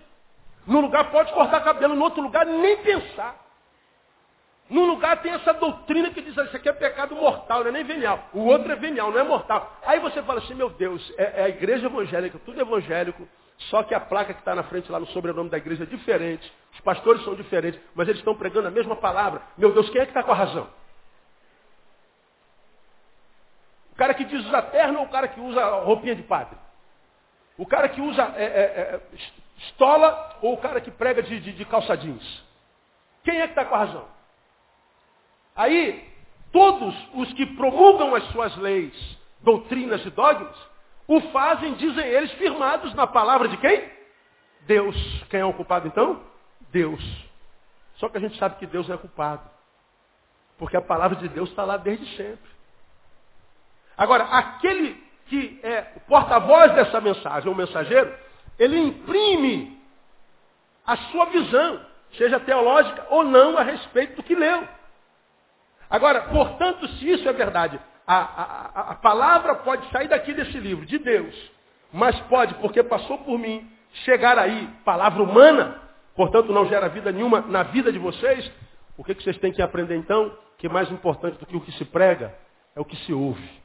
[0.67, 3.34] Num lugar pode cortar cabelo, no outro lugar nem pensar.
[4.69, 7.86] Num lugar tem essa doutrina que diz, isso aqui é pecado mortal, não é nem
[7.86, 8.28] venial.
[8.34, 9.71] O outro é venial, não é mortal.
[9.86, 13.26] Aí você fala assim, meu Deus, é, é a igreja evangélica, tudo evangélico,
[13.69, 16.52] só que a placa que está na frente lá no sobrenome da igreja é diferente.
[16.74, 19.41] Os pastores são diferentes, mas eles estão pregando a mesma palavra.
[19.58, 20.67] Meu Deus, quem é que está com a razão?
[23.91, 26.58] O cara que diz usa terno ou o cara que usa roupinha de padre?
[27.58, 29.02] O cara que usa é, é, é,
[29.58, 32.43] estola ou o cara que prega de, de, de calça jeans?
[33.24, 34.06] Quem é que está com a razão?
[35.56, 36.10] Aí,
[36.52, 38.93] todos os que promulgam as suas leis,
[39.41, 40.70] doutrinas e dogmas,
[41.13, 43.91] o fazem, dizem eles, firmados na palavra de quem?
[44.62, 44.95] Deus.
[45.30, 46.24] Quem é o culpado então?
[46.71, 47.04] Deus.
[47.95, 49.43] Só que a gente sabe que Deus não é culpado.
[50.58, 52.50] Porque a palavra de Deus está lá desde sempre.
[53.97, 54.93] Agora, aquele
[55.28, 58.17] que é o porta-voz dessa mensagem, o mensageiro,
[58.58, 59.82] ele imprime
[60.88, 64.65] a sua visão, seja teológica ou não, a respeito do que leu.
[65.89, 67.78] Agora, portanto, se isso é verdade,
[68.13, 71.52] a, a, a palavra pode sair daqui desse livro, de Deus,
[71.93, 73.69] mas pode, porque passou por mim,
[74.06, 75.82] chegar aí, palavra humana,
[76.15, 78.52] portanto não gera vida nenhuma na vida de vocês,
[78.97, 80.38] o que, que vocês têm que aprender então?
[80.58, 82.36] Que mais importante do que o que se prega
[82.76, 83.62] é o que se ouve.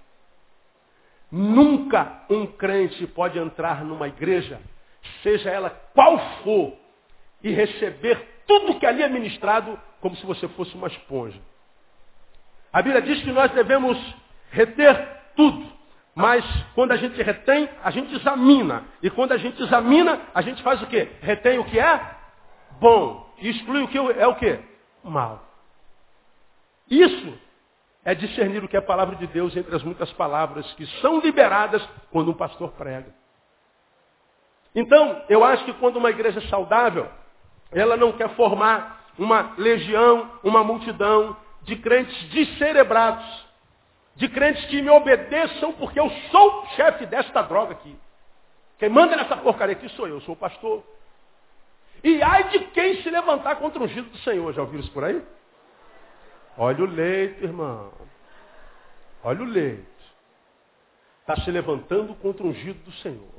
[1.31, 4.61] Nunca um crente pode entrar numa igreja,
[5.23, 6.73] seja ela qual for,
[7.43, 11.39] e receber tudo que ali é ministrado como se você fosse uma esponja.
[12.73, 13.99] A Bíblia diz que nós devemos
[14.57, 14.97] reter
[15.37, 15.71] tudo.
[16.15, 16.43] Mas
[16.75, 18.85] quando a gente retém, a gente examina.
[19.03, 21.11] E quando a gente examina, a gente faz o quê?
[21.21, 22.01] Retém o que é
[22.81, 23.31] bom.
[23.39, 24.59] E exclui o que é o quê?
[25.05, 25.45] Mal.
[26.91, 27.39] Isso
[28.03, 31.21] é discernir o que é a palavra de Deus entre as muitas palavras que são
[31.21, 33.15] liberadas quando um pastor prega.
[34.75, 37.09] Então, eu acho que quando uma igreja é saudável,
[37.71, 43.46] ela não quer formar uma legião, uma multidão de crentes descerebrados
[44.17, 47.95] de crentes que me obedeçam porque eu sou o chefe desta droga aqui.
[48.79, 50.83] Quem manda nessa porcaria aqui sou eu, sou o pastor.
[52.03, 54.53] E ai de quem se levantar contra o ungido do Senhor.
[54.55, 55.23] Já ouviram isso por aí?
[56.57, 57.93] Olha o leito, irmão.
[59.23, 59.87] Olha o leito.
[61.21, 63.37] Está se levantando contra o ungido do Senhor.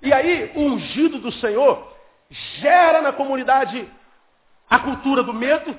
[0.00, 1.94] E aí, o ungido do Senhor
[2.30, 3.90] gera na comunidade
[4.68, 5.76] a cultura do medo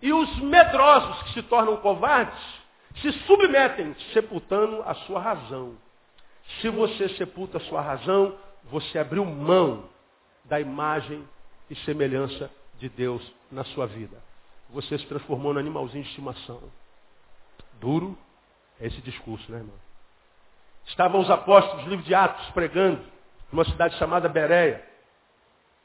[0.00, 2.61] e os medrosos que se tornam covardes
[3.00, 5.76] se submetem, sepultando a sua razão.
[6.60, 9.88] Se você sepulta a sua razão, você abriu mão
[10.44, 11.26] da imagem
[11.70, 14.18] e semelhança de Deus na sua vida.
[14.70, 16.60] Você se transformou no animalzinho de estimação.
[17.80, 18.16] Duro
[18.80, 19.74] é esse discurso, né, irmão?
[20.86, 23.00] Estavam os apóstolos, livro de Atos, pregando,
[23.50, 24.84] numa cidade chamada Bereia.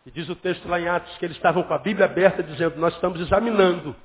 [0.05, 2.77] E diz o texto lá em Atos que eles estavam com a Bíblia aberta, dizendo,
[2.77, 3.95] nós estamos examinando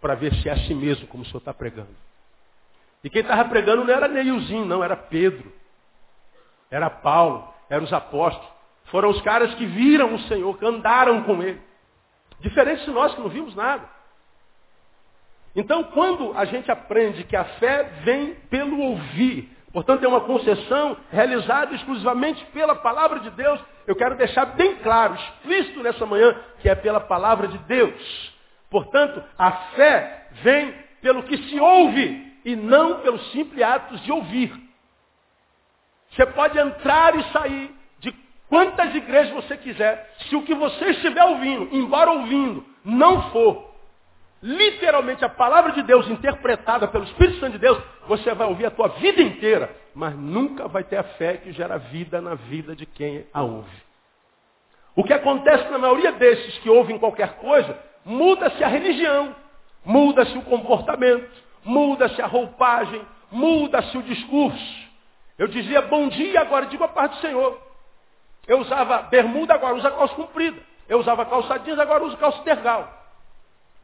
[0.00, 1.94] para ver se é assim mesmo como o senhor está pregando.
[3.06, 5.52] E quem estava pregando não era Neilzinho, não, era Pedro.
[6.68, 8.48] Era Paulo, eram os apóstolos.
[8.86, 11.62] Foram os caras que viram o Senhor, que andaram com ele.
[12.40, 13.88] Diferente de nós que não vimos nada.
[15.54, 20.96] Então, quando a gente aprende que a fé vem pelo ouvir, portanto é uma concessão
[21.12, 26.68] realizada exclusivamente pela palavra de Deus, eu quero deixar bem claro, explícito nessa manhã, que
[26.68, 28.34] é pela palavra de Deus.
[28.68, 34.54] Portanto, a fé vem pelo que se ouve e não pelos simples atos de ouvir.
[36.10, 38.12] Você pode entrar e sair de
[38.48, 43.74] quantas igrejas você quiser, se o que você estiver ouvindo, embora ouvindo, não for
[44.40, 48.70] literalmente a palavra de Deus interpretada pelo Espírito Santo de Deus, você vai ouvir a
[48.70, 52.86] tua vida inteira, mas nunca vai ter a fé que gera vida na vida de
[52.86, 53.84] quem a ouve.
[54.94, 59.34] O que acontece na maioria desses que ouvem qualquer coisa, muda-se a religião,
[59.84, 64.86] muda-se o comportamento, muda-se a roupagem, muda-se o discurso.
[65.36, 67.60] Eu dizia bom dia, agora digo a paz do Senhor.
[68.46, 70.58] Eu usava bermuda, agora uso calça comprida.
[70.88, 72.92] Eu usava calça jeans, agora uso calça tergal.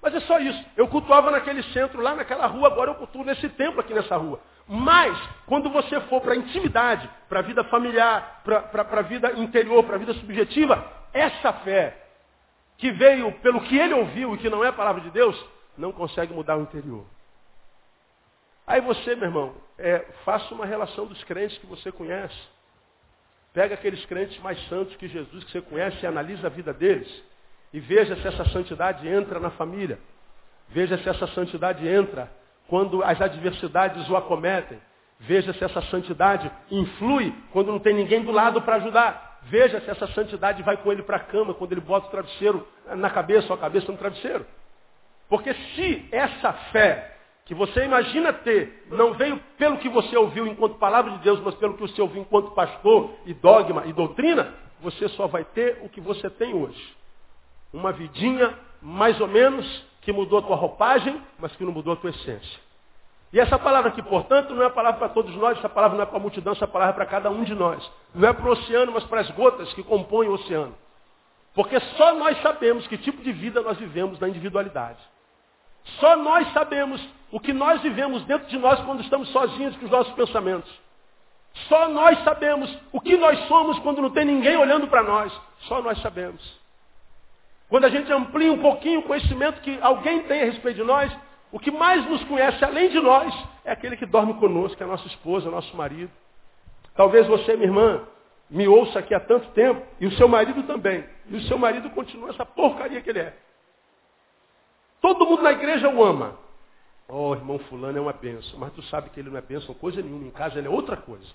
[0.01, 0.65] Mas é só isso.
[0.77, 4.41] Eu cultuava naquele centro, lá naquela rua, agora eu cultuo nesse templo aqui nessa rua.
[4.69, 9.83] Mas, quando você for para a intimidade, para a vida familiar, para a vida interior,
[9.85, 11.99] para a vida subjetiva, essa fé,
[12.79, 15.37] que veio pelo que ele ouviu e que não é a palavra de Deus,
[15.77, 17.05] não consegue mudar o interior.
[18.67, 22.37] Aí você, meu irmão, é, faça uma relação dos crentes que você conhece.
[23.53, 27.09] Pega aqueles crentes mais santos que Jesus, que você conhece, e analisa a vida deles.
[27.73, 29.99] E veja se essa santidade entra na família.
[30.69, 32.31] Veja se essa santidade entra
[32.69, 34.81] quando as adversidades o acometem.
[35.21, 39.41] Veja se essa santidade influi quando não tem ninguém do lado para ajudar.
[39.43, 42.67] Veja se essa santidade vai com ele para a cama quando ele bota o travesseiro
[42.97, 44.47] na cabeça ou a cabeça no travesseiro.
[45.29, 47.12] Porque se essa fé
[47.53, 51.55] que você imagina ter não veio pelo que você ouviu enquanto palavra de Deus, mas
[51.57, 55.89] pelo que você ouviu enquanto pastor e dogma e doutrina, você só vai ter o
[55.91, 56.97] que você tem hoje.
[57.71, 59.67] Uma vidinha, mais ou menos,
[60.01, 62.61] que mudou a tua roupagem, mas que não mudou a tua essência.
[63.31, 66.05] E essa palavra aqui, portanto, não é a palavra para todos nós, essa palavra não
[66.05, 67.87] é para a multidão, essa palavra é para cada um de nós.
[68.15, 70.75] Não é para o oceano, mas para as gotas que compõem o oceano.
[71.55, 75.01] Porque só nós sabemos que tipo de vida nós vivemos na individualidade.
[76.01, 79.91] Só nós sabemos o que nós vivemos dentro de nós quando estamos sozinhos com os
[79.91, 80.71] nossos pensamentos.
[81.69, 85.33] Só nós sabemos o que nós somos quando não tem ninguém olhando para nós.
[85.61, 86.61] Só nós sabemos.
[87.71, 91.11] Quando a gente amplia um pouquinho o conhecimento que alguém tem a respeito de nós,
[91.51, 94.89] o que mais nos conhece além de nós é aquele que dorme conosco, é a
[94.89, 96.11] nossa esposa, nosso marido.
[96.95, 98.03] Talvez você, minha irmã,
[98.51, 101.03] me ouça aqui há tanto tempo, e o seu marido também.
[101.29, 103.35] E o seu marido continua essa porcaria que ele é.
[105.01, 106.37] Todo mundo na igreja o ama.
[107.09, 110.01] Oh, irmão fulano é uma bênção, mas tu sabe que ele não é bênção coisa
[110.01, 111.27] nenhuma, em casa ele é outra coisa.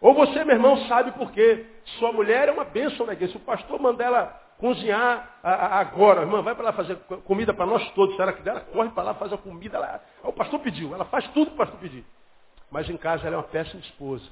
[0.00, 1.66] Ou você, meu irmão, sabe por quê.
[1.98, 3.32] Sua mulher é uma bênção na igreja.
[3.32, 4.26] Se o pastor manda ela
[4.58, 6.22] cozinhar agora.
[6.22, 8.14] Irmã, vai para lá fazer comida para nós todos.
[8.14, 9.76] Se ela quiser, ela corre para lá, faz a comida.
[9.76, 10.00] Ela...
[10.22, 12.04] O pastor pediu, ela faz tudo que o pastor pediu.
[12.70, 14.24] Mas em casa ela é uma péssima esposa.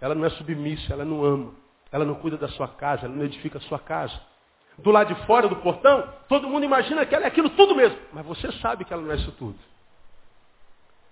[0.00, 1.54] Ela não é submissa, ela não ama.
[1.92, 4.18] Ela não cuida da sua casa, ela não edifica a sua casa.
[4.78, 7.98] Do lado de fora do portão, todo mundo imagina que ela é aquilo tudo mesmo.
[8.12, 9.58] Mas você sabe que ela não é isso tudo.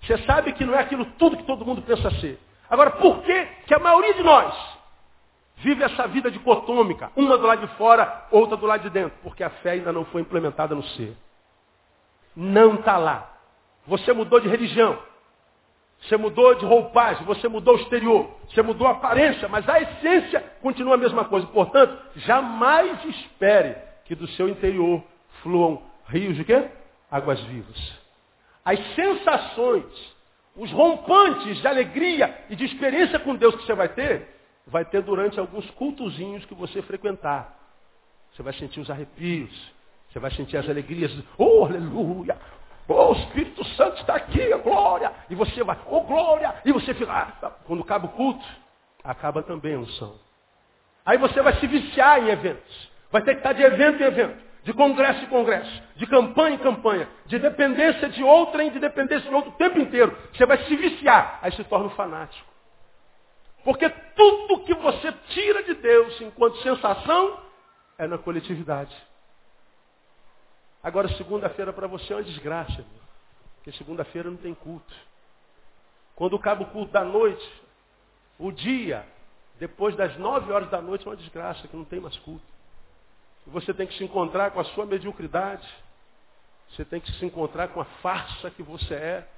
[0.02, 2.38] Você sabe que não é aquilo tudo que todo mundo pensa ser.
[2.70, 4.54] Agora, por que, que a maioria de nós
[5.56, 9.42] vive essa vida dicotômica, uma do lado de fora, outra do lado de dentro, porque
[9.42, 11.16] a fé ainda não foi implementada no ser.
[12.34, 13.32] Não está lá.
[13.86, 14.98] Você mudou de religião,
[16.00, 20.40] você mudou de roupagem, você mudou o exterior, você mudou a aparência, mas a essência
[20.60, 21.46] continua a mesma coisa.
[21.48, 25.02] Portanto, jamais espere que do seu interior
[25.42, 26.68] fluam rios de quê?
[27.10, 27.98] Águas vivas.
[28.64, 30.14] As sensações,
[30.54, 34.28] os rompantes de alegria e de experiência com Deus que você vai ter,
[34.66, 37.56] vai ter durante alguns cultozinhos que você frequentar.
[38.32, 39.72] Você vai sentir os arrepios,
[40.08, 41.12] você vai sentir as alegrias.
[41.38, 42.36] Oh, aleluia!
[42.88, 45.12] Oh, o Espírito Santo está aqui, glória!
[45.28, 46.54] E você vai, oh, glória!
[46.64, 48.46] E você fica, ah, quando acaba o culto,
[49.02, 50.14] acaba também a unção.
[51.04, 52.90] Aí você vai se viciar em eventos.
[53.10, 56.58] Vai ter que estar de evento em evento, de congresso em congresso, de campanha em
[56.58, 60.16] campanha, de dependência de outra de dependência de outro o tempo inteiro.
[60.32, 62.46] Você vai se viciar, aí se torna um fanático.
[63.64, 67.38] Porque tudo que você tira de Deus enquanto sensação
[67.98, 68.94] é na coletividade.
[70.86, 72.84] Agora, segunda-feira para você é uma desgraça,
[73.56, 74.94] porque segunda-feira não tem culto.
[76.14, 77.44] Quando acaba o culto da noite,
[78.38, 79.04] o dia,
[79.58, 82.46] depois das nove horas da noite, é uma desgraça, que não tem mais culto.
[83.48, 85.68] Você tem que se encontrar com a sua mediocridade.
[86.68, 89.28] Você tem que se encontrar com a farsa que você é.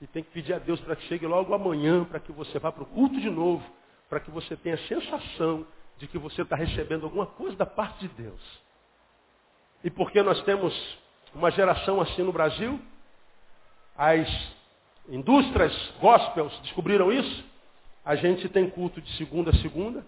[0.00, 2.72] E tem que pedir a Deus para que chegue logo amanhã, para que você vá
[2.72, 3.62] para o culto de novo,
[4.08, 5.66] para que você tenha a sensação
[5.98, 8.67] de que você está recebendo alguma coisa da parte de Deus.
[9.82, 10.74] E porque nós temos
[11.34, 12.80] uma geração assim no Brasil,
[13.96, 14.28] as
[15.08, 17.44] indústrias gospels descobriram isso,
[18.04, 20.04] a gente tem culto de segunda a segunda,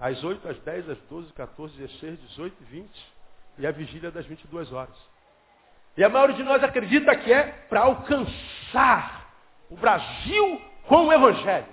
[0.00, 2.90] às 8, às 10, às 12, 14, 16, 18, 20,
[3.58, 4.96] e a vigília das 22 horas.
[5.96, 9.30] E a maioria de nós acredita que é para alcançar
[9.68, 11.66] o Brasil com o Evangelho.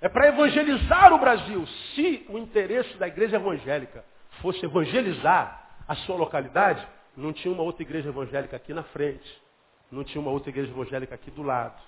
[0.00, 1.66] É para evangelizar o Brasil.
[1.94, 4.04] Se o interesse da igreja evangélica
[4.40, 9.42] fosse evangelizar a sua localidade, não tinha uma outra igreja evangélica aqui na frente.
[9.90, 11.80] Não tinha uma outra igreja evangélica aqui do lado.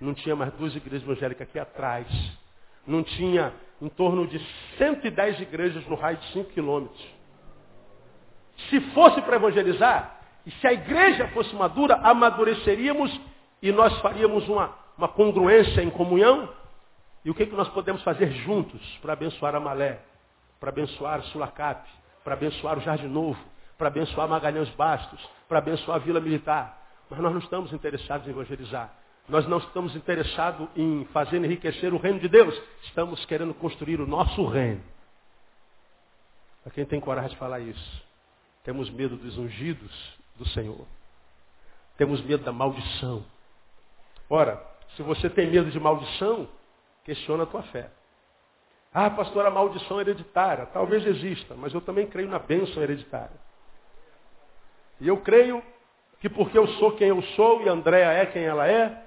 [0.00, 2.06] Não tinha mais duas igrejas evangélicas aqui atrás.
[2.86, 4.38] Não tinha em torno de
[4.78, 7.00] 110 igrejas no raio de 5 quilômetros.
[8.68, 13.20] Se fosse para evangelizar, e se a igreja fosse madura, amadureceríamos
[13.60, 16.48] e nós faríamos uma, uma congruência em comunhão.
[17.24, 20.00] E o que, que nós podemos fazer juntos para abençoar a Malé,
[20.62, 21.90] para abençoar Sulacap,
[22.22, 23.36] para abençoar o Jardim Novo,
[23.76, 26.80] para abençoar Magalhães Bastos, para abençoar a Vila Militar.
[27.10, 28.94] Mas nós não estamos interessados em evangelizar.
[29.28, 32.56] Nós não estamos interessados em fazer enriquecer o reino de Deus.
[32.84, 34.80] Estamos querendo construir o nosso reino.
[36.62, 38.02] Para quem tem coragem de falar isso.
[38.62, 40.86] Temos medo dos ungidos do Senhor.
[41.96, 43.24] Temos medo da maldição.
[44.30, 46.48] Ora, se você tem medo de maldição,
[47.04, 47.90] questiona a tua fé.
[48.94, 50.66] Ah, pastor, a maldição hereditária.
[50.66, 53.40] Talvez exista, mas eu também creio na bênção hereditária.
[55.00, 55.62] E eu creio
[56.20, 59.02] que porque eu sou quem eu sou e Andréa é quem ela é,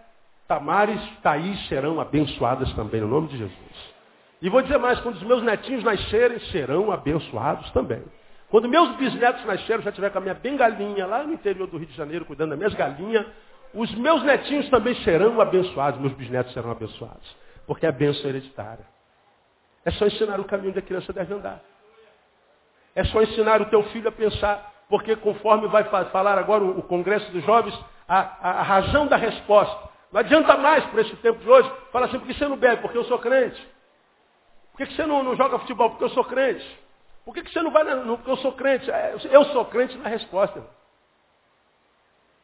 [0.48, 3.95] Tamares, Thaís serão abençoadas também, no nome de Jesus.
[4.41, 8.04] E vou dizer mais, quando os meus netinhos nascerem, serão abençoados também.
[8.50, 11.88] Quando meus bisnetos nasceram, já tiver com a minha bengalinha lá no interior do Rio
[11.88, 13.26] de Janeiro, cuidando das minhas galinhas,
[13.74, 17.36] os meus netinhos também serão abençoados, meus bisnetos serão abençoados.
[17.65, 18.94] Porque é a bênção hereditária.
[19.86, 21.62] É só ensinar o caminho da criança deve andar.
[22.95, 27.32] É só ensinar o teu filho a pensar, porque conforme vai falar agora o, Congresso
[27.32, 29.89] dos Jovens, a, a, a razão da resposta.
[30.12, 32.82] Não adianta mais para esse tempo de hoje falar assim, por que você não bebe?
[32.82, 33.62] Porque eu sou crente.
[34.71, 35.91] Por que você não, não joga futebol?
[35.91, 36.65] Porque eu sou crente.
[37.24, 38.89] Por que você não vai no, porque eu sou crente?
[38.89, 40.63] É, eu sou crente na resposta.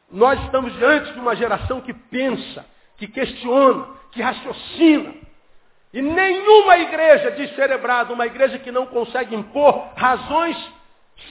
[0.09, 2.65] Nós estamos diante de uma geração que pensa,
[2.97, 5.13] que questiona, que raciocina.
[5.93, 10.57] E nenhuma igreja descerebrada, uma igreja que não consegue impor razões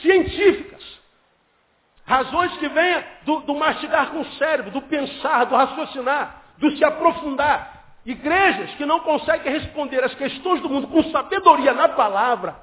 [0.02, 1.00] científicas.
[2.04, 6.84] Razões que venham do, do mastigar com o cérebro, do pensar, do raciocinar, do se
[6.84, 7.80] aprofundar.
[8.04, 12.56] Igrejas que não conseguem responder às questões do mundo com sabedoria na palavra,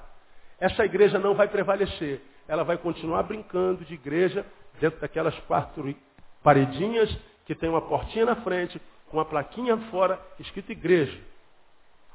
[0.60, 2.22] essa igreja não vai prevalecer.
[2.48, 4.46] Ela vai continuar brincando de igreja
[4.80, 5.96] dentro daquelas quatro
[6.44, 11.18] paredinhas que tem uma portinha na frente, com uma plaquinha fora, escrito igreja.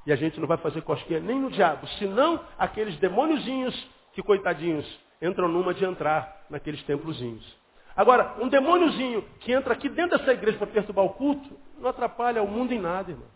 [0.06, 3.74] E a gente não vai fazer cosquinha nem no diabo, senão aqueles demôniozinhos
[4.12, 4.86] que, coitadinhos,
[5.20, 7.56] entram numa de entrar naqueles templozinhos.
[7.94, 12.42] Agora, um demôniozinho que entra aqui dentro dessa igreja para perturbar o culto, não atrapalha
[12.42, 13.28] o mundo em nada, irmão.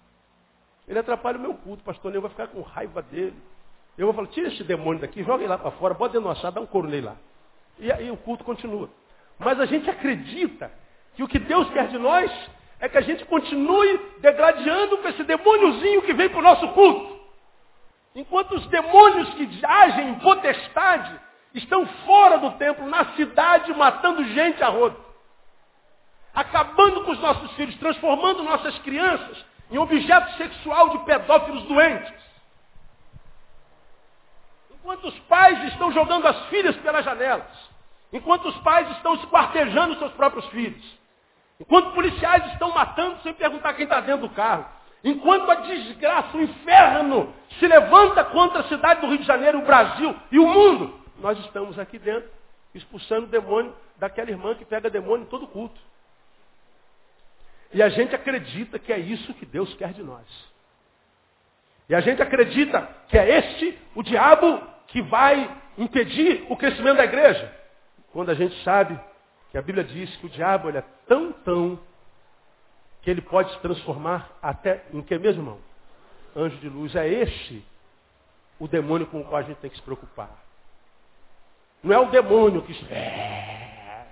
[0.89, 3.37] Ele atrapalha o meu culto, pastor Eu vai ficar com raiva dele.
[3.99, 6.33] Eu vou falar, tira esse demônio daqui, joga ele lá para fora, bota dentro do
[6.33, 7.17] assado, dá um couro nele lá.
[7.79, 8.89] E aí o culto continua.
[9.39, 10.71] Mas a gente acredita
[11.15, 12.31] que o que Deus quer de nós
[12.79, 17.17] é que a gente continue degladiando com esse demôniozinho que vem para o nosso culto.
[18.15, 21.21] Enquanto os demônios que agem em potestade
[21.55, 25.05] estão fora do templo, na cidade, matando gente a rodo.
[26.35, 32.12] Acabando com os nossos filhos, transformando nossas crianças em objeto sexual de pedófilos doentes.
[34.71, 37.71] Enquanto os pais estão jogando as filhas pelas janelas.
[38.12, 40.96] Enquanto os pais estão esquartejando seus próprios filhos.
[41.59, 44.66] Enquanto policiais estão matando sem perguntar quem está dentro do carro.
[45.03, 49.64] Enquanto a desgraça, o inferno se levanta contra a cidade do Rio de Janeiro, o
[49.64, 52.29] Brasil e o mundo, nós estamos aqui dentro
[52.75, 55.81] expulsando o demônio daquela irmã que pega demônio em todo culto.
[57.72, 60.26] E a gente acredita que é isso que Deus quer de nós.
[61.89, 67.05] E a gente acredita que é este o diabo que vai impedir o crescimento da
[67.05, 67.55] igreja.
[68.12, 68.99] Quando a gente sabe
[69.57, 71.81] que a Bíblia diz que o diabo ele é tão, tão,
[73.01, 75.59] que ele pode se transformar até em que mesmo, irmão?
[76.37, 76.95] Anjo de luz.
[76.95, 77.65] É este
[78.61, 80.29] o demônio com o qual a gente tem que se preocupar.
[81.83, 84.07] Não é o demônio que é.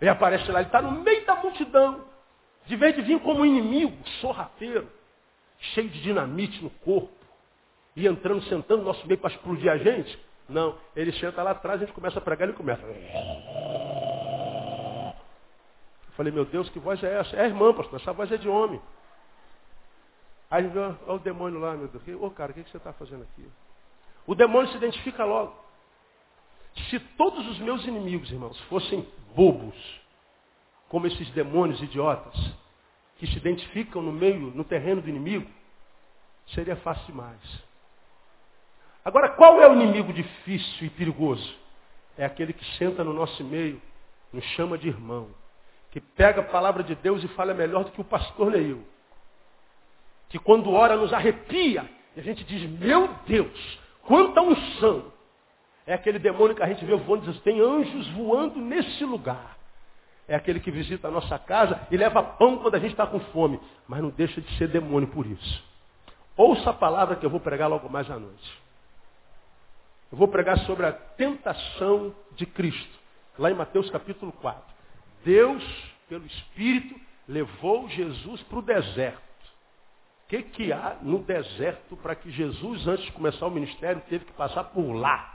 [0.00, 2.06] ele aparece lá, ele está no meio da multidão.
[2.64, 4.90] De vez de vir como inimigo, sorrateiro,
[5.74, 7.12] cheio de dinamite no corpo,
[7.94, 10.18] e entrando, sentando no nosso meio para explodir a gente.
[10.48, 12.82] Não, ele senta lá atrás, a gente começa a pregar, ele começa.
[16.16, 17.36] Falei, meu Deus, que voz é essa?
[17.36, 18.80] É irmã, pastor, essa voz é de homem.
[20.50, 22.02] Aí olha o demônio lá, meu Deus.
[22.22, 23.48] Ô cara, o que você está fazendo aqui?
[24.26, 25.54] O demônio se identifica logo.
[26.90, 29.74] Se todos os meus inimigos, irmãos, fossem bobos,
[30.88, 32.34] como esses demônios idiotas,
[33.18, 35.48] que se identificam no meio, no terreno do inimigo,
[36.48, 37.64] seria fácil demais.
[39.04, 41.54] Agora, qual é o inimigo difícil e perigoso?
[42.16, 43.80] É aquele que senta no nosso meio,
[44.32, 45.28] nos chama de irmão,
[45.94, 48.84] que pega a palavra de Deus e fala melhor do que o pastor Neil.
[50.28, 55.12] Que quando ora nos arrepia, e a gente diz, meu Deus, quanta unção!
[55.86, 59.56] É aquele demônio que a gente vê voando e diz, tem anjos voando nesse lugar.
[60.26, 63.20] É aquele que visita a nossa casa e leva pão quando a gente está com
[63.20, 63.60] fome.
[63.86, 65.64] Mas não deixa de ser demônio por isso.
[66.36, 68.62] Ouça a palavra que eu vou pregar logo mais à noite.
[70.10, 72.98] Eu vou pregar sobre a tentação de Cristo.
[73.38, 74.73] Lá em Mateus capítulo 4.
[75.24, 75.64] Deus,
[76.08, 79.22] pelo Espírito, levou Jesus para o deserto.
[80.24, 84.24] O que, que há no deserto para que Jesus, antes de começar o ministério, teve
[84.24, 85.32] que passar por lá?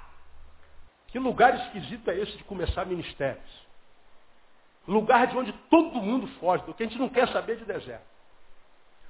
[1.07, 3.67] Que lugar esquisito é esse de começar ministérios?
[4.87, 8.07] Lugar de onde todo mundo foge, do que a gente não quer saber de deserto.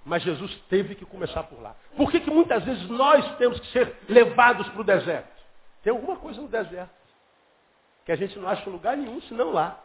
[0.05, 1.75] Mas Jesus teve que começar por lá.
[1.95, 5.39] Por que, que muitas vezes nós temos que ser levados para o deserto?
[5.83, 6.99] Tem alguma coisa no deserto
[8.05, 9.79] que a gente não acha lugar nenhum senão lá.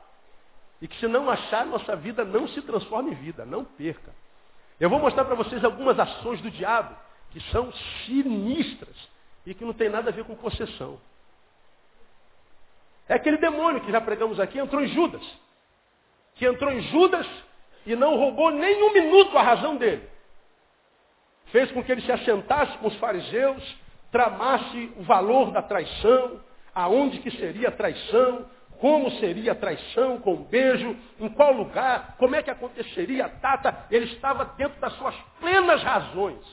[0.85, 4.15] E que se não achar, nossa vida não se transforma em vida, não perca.
[4.79, 6.95] Eu vou mostrar para vocês algumas ações do diabo
[7.31, 7.73] que são
[8.05, 8.95] sinistras
[9.47, 11.01] e que não tem nada a ver com possessão.
[13.09, 15.23] É aquele demônio que já pregamos aqui, entrou em Judas.
[16.35, 17.27] Que entrou em Judas
[17.87, 20.07] e não roubou nem um minuto a razão dele.
[21.47, 23.77] Fez com que ele se assentasse com os fariseus,
[24.13, 26.43] tramasse o valor da traição,
[26.75, 28.45] aonde que seria a traição,
[28.85, 33.29] como seria a traição com um beijo, em qual lugar, como é que aconteceria a
[33.29, 33.87] data.
[33.91, 36.45] Ele estava dentro das suas plenas razões.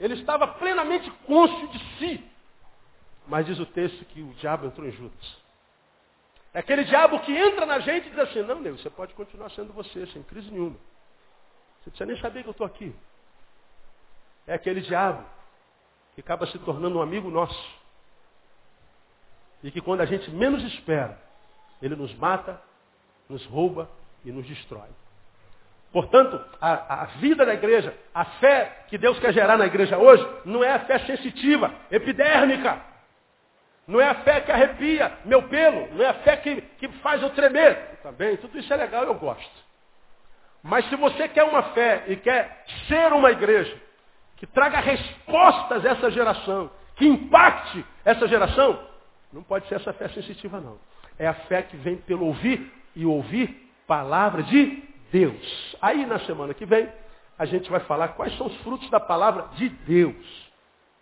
[0.00, 2.28] Ele estava plenamente cônscio de si.
[3.28, 5.36] Mas diz o texto que o diabo entrou em Judas.
[6.52, 9.50] É aquele diabo que entra na gente e diz assim, não, Nego, você pode continuar
[9.50, 10.76] sendo você, sem crise nenhuma.
[11.84, 12.92] Você precisa nem saber que eu estou aqui.
[14.44, 15.24] É aquele diabo
[16.16, 17.78] que acaba se tornando um amigo nosso.
[19.62, 21.27] E que quando a gente menos espera,
[21.80, 22.60] ele nos mata,
[23.28, 23.88] nos rouba
[24.24, 24.88] e nos destrói.
[25.92, 30.26] Portanto, a, a, vida da igreja, a fé que Deus quer gerar na igreja hoje,
[30.44, 32.80] não é a fé sensitiva, epidérmica.
[33.86, 37.22] Não é a fé que arrepia meu pelo, não é a fé que, que faz
[37.22, 37.98] eu tremer.
[38.02, 39.68] Também, tudo isso é legal, eu gosto.
[40.62, 43.74] Mas se você quer uma fé e quer ser uma igreja
[44.36, 48.78] que traga respostas a essa geração, que impacte essa geração,
[49.32, 50.78] não pode ser essa fé sensitiva, não.
[51.18, 55.76] É a fé que vem pelo ouvir e ouvir palavra de Deus.
[55.80, 56.88] Aí na semana que vem,
[57.38, 60.48] a gente vai falar quais são os frutos da palavra de Deus.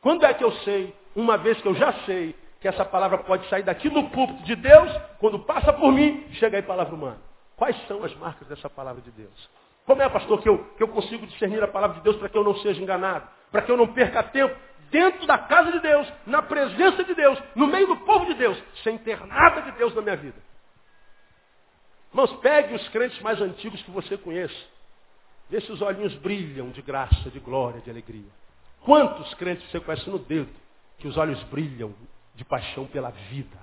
[0.00, 3.48] Quando é que eu sei, uma vez que eu já sei, que essa palavra pode
[3.48, 7.18] sair daqui do púlpito de Deus, quando passa por mim, chega aí palavra humana.
[7.56, 9.50] Quais são as marcas dessa palavra de Deus?
[9.86, 12.36] Como é, pastor, que eu, que eu consigo discernir a palavra de Deus para que
[12.36, 13.26] eu não seja enganado?
[13.50, 14.54] Para que eu não perca tempo
[14.90, 18.62] dentro da casa de Deus, na presença de Deus, no meio do povo de Deus,
[18.82, 20.36] sem ter nada de Deus na minha vida?
[22.10, 24.54] Irmãos, pegue os crentes mais antigos que você conheça.
[25.50, 28.30] Se os olhinhos brilham de graça, de glória, de alegria.
[28.80, 30.48] Quantos crentes você conhece no dedo
[30.98, 31.94] que os olhos brilham
[32.34, 33.58] de paixão pela vida.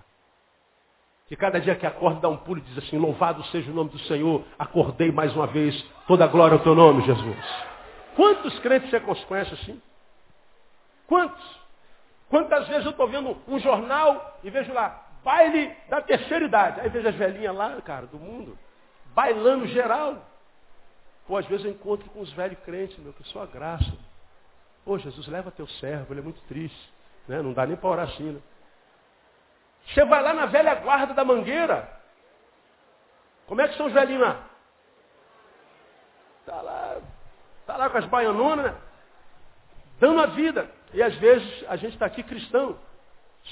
[1.28, 3.90] Que cada dia que acorda dá um pulo e diz assim, louvado seja o nome
[3.90, 7.66] do Senhor, acordei mais uma vez, toda a glória ao teu nome, Jesus.
[8.16, 9.82] Quantos crentes você conhece assim?
[11.14, 11.60] Quantos?
[12.28, 16.82] Quantas vezes eu estou vendo um jornal e vejo lá, baile da terceira idade.
[16.82, 18.58] Aí vejo as velhinhas lá, cara, do mundo,
[19.14, 20.26] bailando geral.
[21.28, 23.94] Pô, às vezes eu encontro com os velhos crentes, meu, que só graça.
[24.84, 26.94] Pô, Jesus, leva teu servo, ele é muito triste.
[27.28, 27.44] Né?
[27.44, 28.42] Não dá nem para orar assim, né?
[29.86, 31.88] Você vai lá na velha guarda da mangueira.
[33.46, 34.50] Como é que são os velhinhos lá?
[36.40, 36.98] Está lá,
[37.68, 38.76] tá lá com as baianonas, né?
[40.00, 40.70] dando a vida.
[40.94, 42.78] E às vezes a gente está aqui cristão,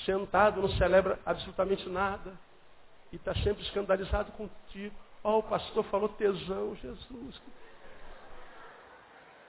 [0.06, 2.34] sentado, não celebra absolutamente nada.
[3.12, 4.96] E está sempre escandalizado contigo.
[5.24, 7.42] Ó, oh, o pastor falou tesão, Jesus.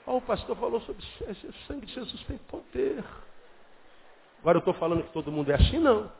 [0.06, 3.04] Ó, oh, o pastor falou sobre o sangue de Jesus tem poder.
[4.40, 6.10] Agora eu estou falando que todo mundo é assim, não.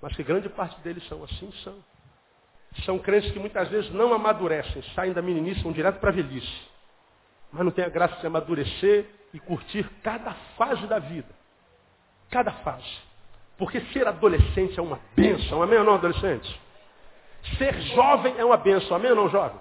[0.00, 1.74] Mas que grande parte deles são assim, são.
[2.84, 6.70] São crentes que muitas vezes não amadurecem, saem da meninice, vão direto para a velhice.
[7.50, 11.28] Mas não tem a graça de amadurecer e curtir cada fase da vida.
[12.30, 12.98] Cada fase.
[13.56, 16.60] Porque ser adolescente é uma bênção, amém ou não, adolescente?
[17.58, 19.58] Ser jovem é uma bênção, amém ou não, jovem?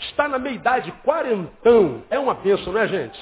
[0.00, 3.18] Estar na meia-idade, quarentão, é uma bênção, não é, gente?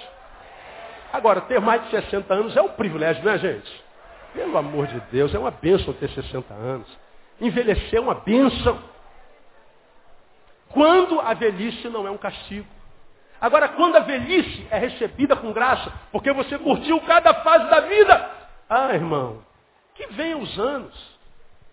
[1.12, 3.84] Agora, ter mais de 60 anos é um privilégio, não é, gente?
[4.32, 6.88] Pelo amor de Deus, é uma bênção ter 60 anos.
[7.41, 8.80] Envelhecer é uma bênção.
[10.68, 12.66] Quando a velhice não é um castigo.
[13.41, 18.30] Agora, quando a velhice é recebida com graça, porque você curtiu cada fase da vida.
[18.68, 19.43] Ah, irmão,
[19.95, 21.18] que venham os anos,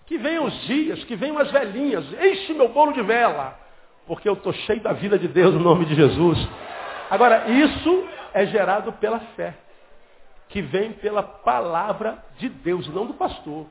[0.06, 2.06] que venham os dias, que venham as velhinhas.
[2.24, 3.60] Enche meu bolo de vela,
[4.06, 6.48] porque eu estou cheio da vida de Deus no nome de Jesus.
[7.10, 9.54] Agora, isso é gerado pela fé,
[10.48, 13.66] que vem pela palavra de Deus, não do pastor.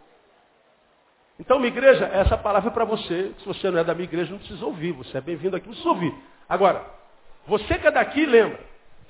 [1.39, 3.33] Então, minha igreja, essa palavra é para você.
[3.39, 4.93] Se você não é da minha igreja, não precisa ouvir.
[4.93, 6.15] Você é bem-vindo aqui, não precisa ouvir.
[6.49, 6.96] Agora,
[7.47, 8.59] você que é daqui, lembra.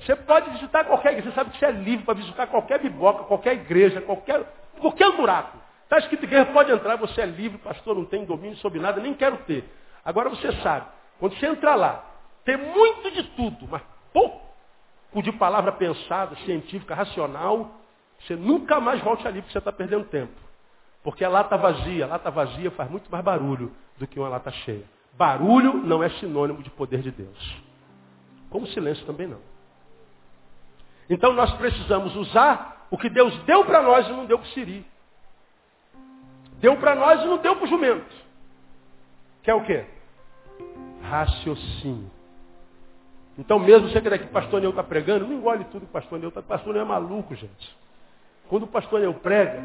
[0.01, 1.31] Você pode visitar qualquer igreja.
[1.31, 4.45] Você sabe que você é livre para visitar qualquer biboca, qualquer igreja, qualquer,
[4.79, 5.59] qualquer buraco.
[5.85, 9.15] Está escrito igreja, pode entrar, você é livre, pastor, não tem domínio sobre nada, nem
[9.15, 9.65] quero ter.
[10.05, 10.87] Agora você sabe,
[11.19, 12.05] quando você entrar lá,
[12.45, 13.83] tem muito de tudo, mas
[14.13, 17.71] pouco de palavra pensada, científica, racional,
[18.19, 20.35] você nunca mais volte ali porque você está perdendo tempo.
[21.05, 24.51] Porque a lata vazia, a lata vazia faz muito mais barulho do que uma lata
[24.51, 24.85] cheia.
[25.13, 27.66] Barulho não é sinônimo de poder de Deus.
[28.51, 29.41] Como silêncio também não.
[31.09, 34.51] Então nós precisamos usar o que Deus deu para nós e não deu para o
[34.51, 34.85] Siri.
[36.59, 38.15] Deu para nós e não deu para o jumento.
[39.43, 39.85] Que é o quê?
[41.03, 42.11] Raciocínio.
[43.39, 46.19] Então mesmo você que daqui pastor Neu está pregando, não engole tudo que o pastor
[46.19, 46.41] Neu está.
[46.41, 47.77] O pastor Neu é maluco, gente.
[48.49, 49.63] Quando o pastor Neu prega,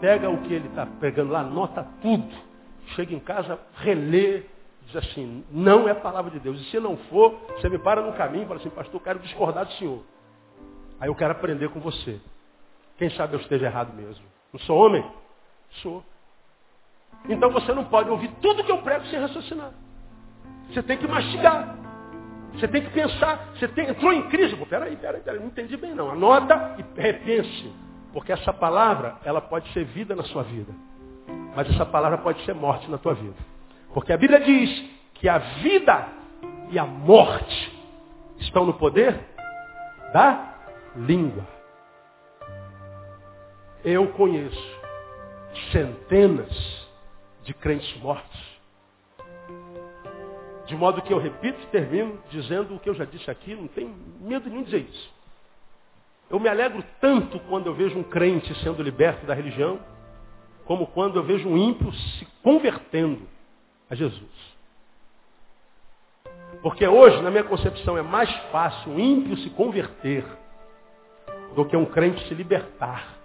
[0.00, 2.48] pega o que ele está pregando lá, anota tudo.
[2.94, 4.44] Chega em casa, relê,
[4.88, 6.60] diz assim, não é palavra de Deus.
[6.60, 9.18] E se não for, você me para no caminho e fala assim, pastor, eu quero
[9.20, 10.02] discordar do senhor.
[10.98, 12.20] Aí eu quero aprender com você.
[12.96, 14.24] Quem sabe eu esteja errado mesmo.
[14.52, 15.04] Não sou homem?
[15.82, 16.02] Sou.
[17.28, 19.72] Então você não pode ouvir tudo que eu prego sem raciocinar.
[20.70, 21.76] Você tem que mastigar.
[22.54, 23.50] Você tem que pensar.
[23.54, 24.56] Você tem, entrou em crise.
[24.56, 26.10] Pô, peraí, peraí, peraí, não entendi bem não.
[26.10, 27.72] Anota e repense.
[28.12, 30.72] Porque essa palavra, ela pode ser vida na sua vida.
[31.54, 33.36] Mas essa palavra pode ser morte na tua vida.
[33.92, 34.84] Porque a Bíblia diz
[35.14, 36.08] que a vida
[36.70, 37.72] e a morte
[38.38, 39.18] estão no poder
[40.12, 40.54] da
[40.96, 41.46] língua.
[43.84, 44.78] Eu conheço
[45.72, 46.88] centenas
[47.44, 48.58] de crentes mortos.
[50.66, 53.68] De modo que eu repito e termino dizendo o que eu já disse aqui, não
[53.68, 55.10] tenho medo nenhum de dizer isso.
[56.28, 59.80] Eu me alegro tanto quando eu vejo um crente sendo liberto da religião,
[60.66, 63.26] como quando eu vejo um ímpio se convertendo
[63.90, 64.58] a Jesus.
[66.62, 70.24] Porque hoje, na minha concepção, é mais fácil um ímpio se converter
[71.54, 73.16] do que um crente se libertar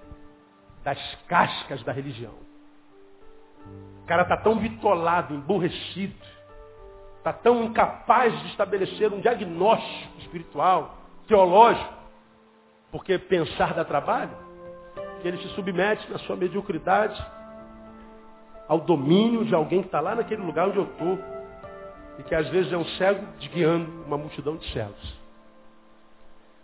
[0.84, 2.34] das cascas da religião.
[4.04, 6.14] O cara está tão bitolado, emburrecido,
[7.18, 10.98] está tão incapaz de estabelecer um diagnóstico espiritual,
[11.28, 11.94] teológico,
[12.92, 14.36] porque pensar dá trabalho,
[15.22, 17.20] que ele se submete na sua mediocridade
[18.68, 21.20] ao domínio de alguém que está lá naquele lugar onde eu estou.
[22.20, 25.22] E que às vezes é um cego guiando uma multidão de cegos.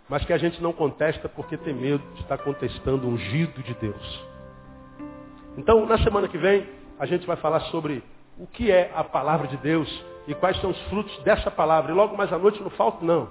[0.08, 3.74] Mas que a gente não contesta porque tem medo de estar contestando o ungido de
[3.74, 4.24] Deus.
[5.56, 8.02] Então, na semana que vem, a gente vai falar sobre
[8.38, 9.88] o que é a palavra de Deus
[10.26, 11.92] e quais são os frutos dessa palavra.
[11.92, 13.28] E logo mais à noite não falta, não.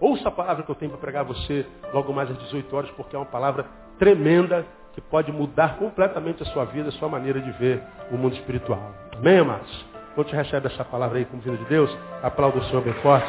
[0.00, 2.90] Ouça a palavra que eu tenho para pregar a você logo mais às 18 horas,
[2.92, 3.66] porque é uma palavra
[3.98, 4.64] tremenda
[4.98, 7.80] que pode mudar completamente a sua vida, a sua maneira de ver
[8.10, 8.92] o mundo espiritual.
[9.16, 9.86] Amém, amados?
[10.16, 13.28] Quando te recebe essa palavra aí como vinda de Deus, aplauda o Senhor bem forte.